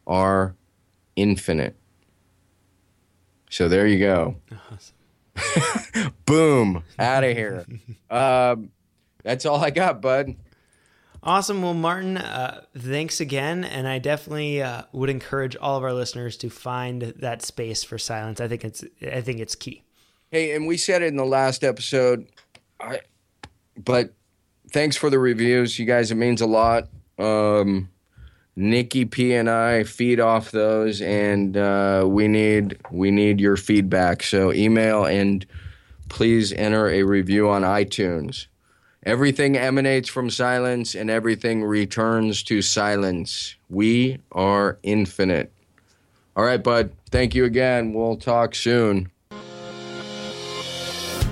are 0.07 0.55
infinite. 1.17 1.77
So 3.51 3.69
there 3.69 3.87
you 3.87 3.99
go. 3.99 4.37
Awesome. 4.71 6.13
Boom, 6.27 6.83
out 6.99 7.25
of 7.25 7.37
here. 7.37 7.65
Um, 8.11 8.71
that's 9.23 9.45
all 9.45 9.63
I 9.63 9.69
got, 9.69 10.01
bud. 10.01 10.35
Awesome. 11.23 11.61
Well, 11.61 11.75
Martin, 11.75 12.17
uh, 12.17 12.65
thanks 12.75 13.21
again. 13.21 13.65
And 13.65 13.87
I 13.87 13.99
definitely 13.99 14.63
uh, 14.63 14.85
would 14.93 15.11
encourage 15.11 15.57
all 15.57 15.77
of 15.77 15.83
our 15.83 15.93
listeners 15.93 16.39
to 16.39 16.49
find 16.49 17.03
that 17.03 17.43
space 17.43 17.85
for 17.85 17.99
silence. 17.99 18.41
I 18.41 18.49
think 18.49 18.65
it's 18.65 18.83
I 19.03 19.21
think 19.21 19.41
it's 19.41 19.55
key. 19.55 19.83
Hey, 20.31 20.55
and 20.55 20.67
we 20.67 20.77
said 20.77 21.03
it 21.03 21.07
in 21.07 21.17
the 21.17 21.25
last 21.25 21.64
episode, 21.64 22.27
I, 22.79 23.01
but 23.83 24.12
thanks 24.71 24.95
for 24.95 25.09
the 25.09 25.19
reviews, 25.19 25.79
you 25.79 25.87
guys. 25.87 26.11
It 26.11 26.17
means 26.17 26.43
a 26.43 26.47
lot. 26.47 26.88
Um, 27.19 27.88
Nikki 28.55 29.07
P 29.07 29.33
and 29.33 29.49
I 29.49 29.85
feed 29.85 30.21
off 30.21 30.51
those, 30.51 31.01
and 31.01 31.57
uh, 31.57 32.05
we 32.07 32.29
need 32.29 32.79
we 32.91 33.11
need 33.11 33.41
your 33.41 33.57
feedback. 33.57 34.23
So 34.23 34.53
email 34.53 35.07
and 35.07 35.47
please 36.11 36.53
enter 36.53 36.88
a 36.88 37.05
review 37.05 37.49
on 37.49 37.62
iTunes. 37.62 38.49
Everything 39.05 39.57
emanates 39.57 40.11
from 40.11 40.29
silence, 40.29 40.95
and 40.95 41.09
everything 41.09 41.64
returns 41.64 42.43
to 42.43 42.61
silence. 42.61 43.55
We 43.71 44.19
are 44.33 44.79
infinite. 44.83 45.53
All 46.37 46.45
right, 46.45 46.62
bud. 46.62 46.93
Thank 47.11 47.35
you 47.35 47.47
again. 47.47 47.95
We'll 47.95 48.17
talk 48.17 48.55
soon. 48.55 49.11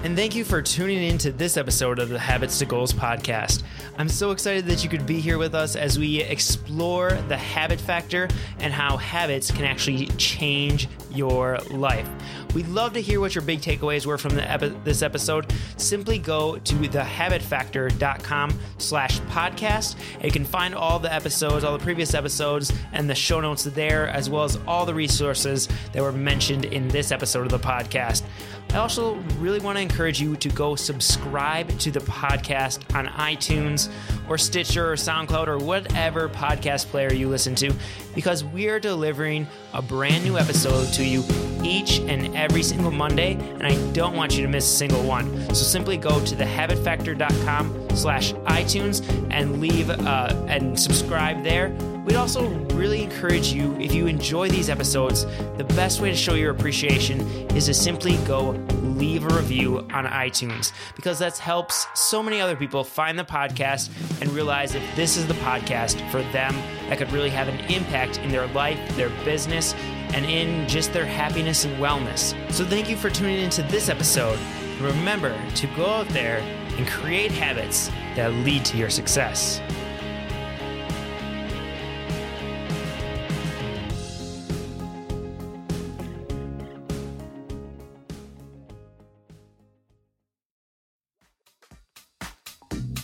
And 0.07 0.17
thank 0.17 0.37
you 0.37 0.45
for 0.45 0.63
tuning 0.63 1.03
in 1.03 1.19
to 1.19 1.33
this 1.33 1.57
episode 1.57 1.99
of 1.99 2.11
the 2.11 2.19
Habits 2.21 2.61
to 2.61 2.65
Goals 2.65 2.93
podcast. 2.93 3.65
I'm 3.99 4.09
so 4.09 4.31
excited 4.31 4.65
that 4.67 4.85
you 4.85 4.89
could 4.89 5.05
be 5.05 5.19
here 5.19 5.37
with 5.37 5.53
us 5.53 5.75
as 5.75 5.99
we 5.99 6.21
explore 6.21 7.11
the 7.27 7.37
habit 7.37 7.81
factor 7.81 8.29
and 8.61 8.73
how 8.73 8.99
habits 8.99 9.51
can 9.51 9.65
actually 9.65 10.07
change 10.17 10.89
your 11.11 11.59
life. 11.73 12.09
We'd 12.55 12.69
love 12.69 12.93
to 12.93 13.03
hear 13.03 13.21
what 13.21 13.35
your 13.35 13.43
big 13.43 13.61
takeaways 13.61 14.07
were 14.07 14.17
from 14.17 14.39
epi- 14.39 14.77
this 14.85 15.03
episode. 15.03 15.53
Simply 15.77 16.19
go 16.19 16.57
to 16.57 16.75
thehabitfactor.com 16.75 18.59
slash 18.79 19.21
podcast. 19.23 19.97
You 20.23 20.31
can 20.31 20.45
find 20.45 20.75
all 20.75 21.01
the 21.01 21.13
episodes, 21.13 21.65
all 21.65 21.77
the 21.77 21.83
previous 21.83 22.15
episodes, 22.15 22.73
and 22.93 23.11
the 23.11 23.15
show 23.15 23.41
notes 23.41 23.65
there, 23.65 24.09
as 24.09 24.31
well 24.31 24.45
as 24.45 24.57
all 24.69 24.87
the 24.87 24.95
resources 24.95 25.69
that 25.93 26.03
were 26.03 26.13
mentioned 26.13 26.65
in 26.67 26.87
this 26.89 27.11
episode 27.11 27.43
of 27.43 27.51
the 27.51 27.59
podcast. 27.59 28.23
I 28.71 28.79
also 28.79 29.15
really 29.39 29.61
want 29.61 29.79
to 29.79 29.83
encourage 29.83 30.21
you 30.21 30.37
to 30.37 30.49
go 30.51 30.77
subscribe 30.77 31.79
to 31.79 31.91
the 31.91 32.01
podcast 32.01 32.95
on 32.95 33.07
iTunes 33.07 33.91
or 34.29 34.37
Stitcher 34.37 34.93
or 34.93 34.97
SoundCloud 34.97 35.47
or 35.47 35.59
whatever 35.59 36.29
podcast 36.29 36.87
player 36.87 37.13
you 37.13 37.29
listen 37.29 37.55
to 37.57 37.73
because 38.15 38.45
we 38.45 38.69
are 38.69 38.79
delivering 38.79 39.47
a 39.73 39.81
brand 39.81 40.25
new 40.25 40.37
episode 40.37 40.93
to 40.95 41.05
you 41.05 41.25
each 41.65 42.01
and 42.01 42.37
every 42.37 42.63
single 42.63 42.91
Monday, 42.91 43.35
and 43.35 43.67
I 43.67 43.93
don't 43.93 44.15
want 44.15 44.37
you 44.37 44.43
to 44.43 44.49
miss 44.49 44.65
a 44.65 44.77
single 44.77 45.03
one. 45.03 45.49
So 45.49 45.65
simply 45.65 45.97
go 45.97 46.25
to 46.25 46.35
thehabitfactor.com 46.35 47.86
slash 47.97 48.33
iTunes 48.45 49.03
and 49.31 49.61
leave 49.61 49.91
uh, 49.91 50.47
and 50.49 50.79
subscribe 50.79 51.43
there. 51.43 51.77
We'd 52.07 52.15
also 52.15 52.49
really 52.77 53.03
encourage 53.03 53.53
you, 53.53 53.75
if 53.81 53.93
you 53.93 54.07
enjoy 54.07 54.49
these 54.49 54.71
episodes, 54.71 55.25
the 55.57 55.67
best 55.75 56.01
way 56.01 56.11
to 56.11 56.17
show 56.17 56.35
your 56.35 56.53
appreciation 56.53 57.21
is 57.57 57.67
to 57.67 57.75
simply 57.75 58.17
go 58.19 58.51
leave 58.83 59.25
a 59.25 59.35
review 59.35 59.79
on 59.91 60.07
iTunes 60.07 60.73
because 60.95 61.19
that 61.19 61.37
helps 61.37 61.87
so 61.95 62.23
many 62.23 62.41
other 62.41 62.55
people 62.55 62.85
find 62.85 63.19
the 63.19 63.25
podcast 63.25 63.91
and 64.23 64.31
realize 64.31 64.73
that 64.73 64.97
this 64.97 65.17
is 65.17 65.27
the 65.27 65.35
podcast 65.35 65.99
for 66.11 66.23
them 66.33 66.55
that 66.89 66.99
could 66.99 67.11
really 67.11 67.29
have 67.29 67.49
an 67.49 67.59
impact 67.73 68.19
in 68.19 68.31
their 68.31 68.47
life, 68.49 68.79
their 68.97 69.11
business, 69.25 69.75
and 70.15 70.25
in 70.27 70.69
just 70.69 70.93
their 70.93 71.05
happiness 71.05 71.65
and 71.65 71.77
wellness. 71.79 72.35
So 72.53 72.65
thank 72.65 72.89
you 72.89 72.97
for 72.97 73.11
tuning 73.11 73.41
into 73.41 73.63
this 73.65 73.89
episode. 73.89 74.39
Remember 74.81 75.37
to 75.57 75.67
go 75.69 75.87
out 75.87 76.09
there 76.09 76.41
and 76.77 76.87
create 76.87 77.31
habits 77.31 77.89
that 78.15 78.33
lead 78.45 78.65
to 78.67 78.77
your 78.77 78.91
success. 78.91 79.61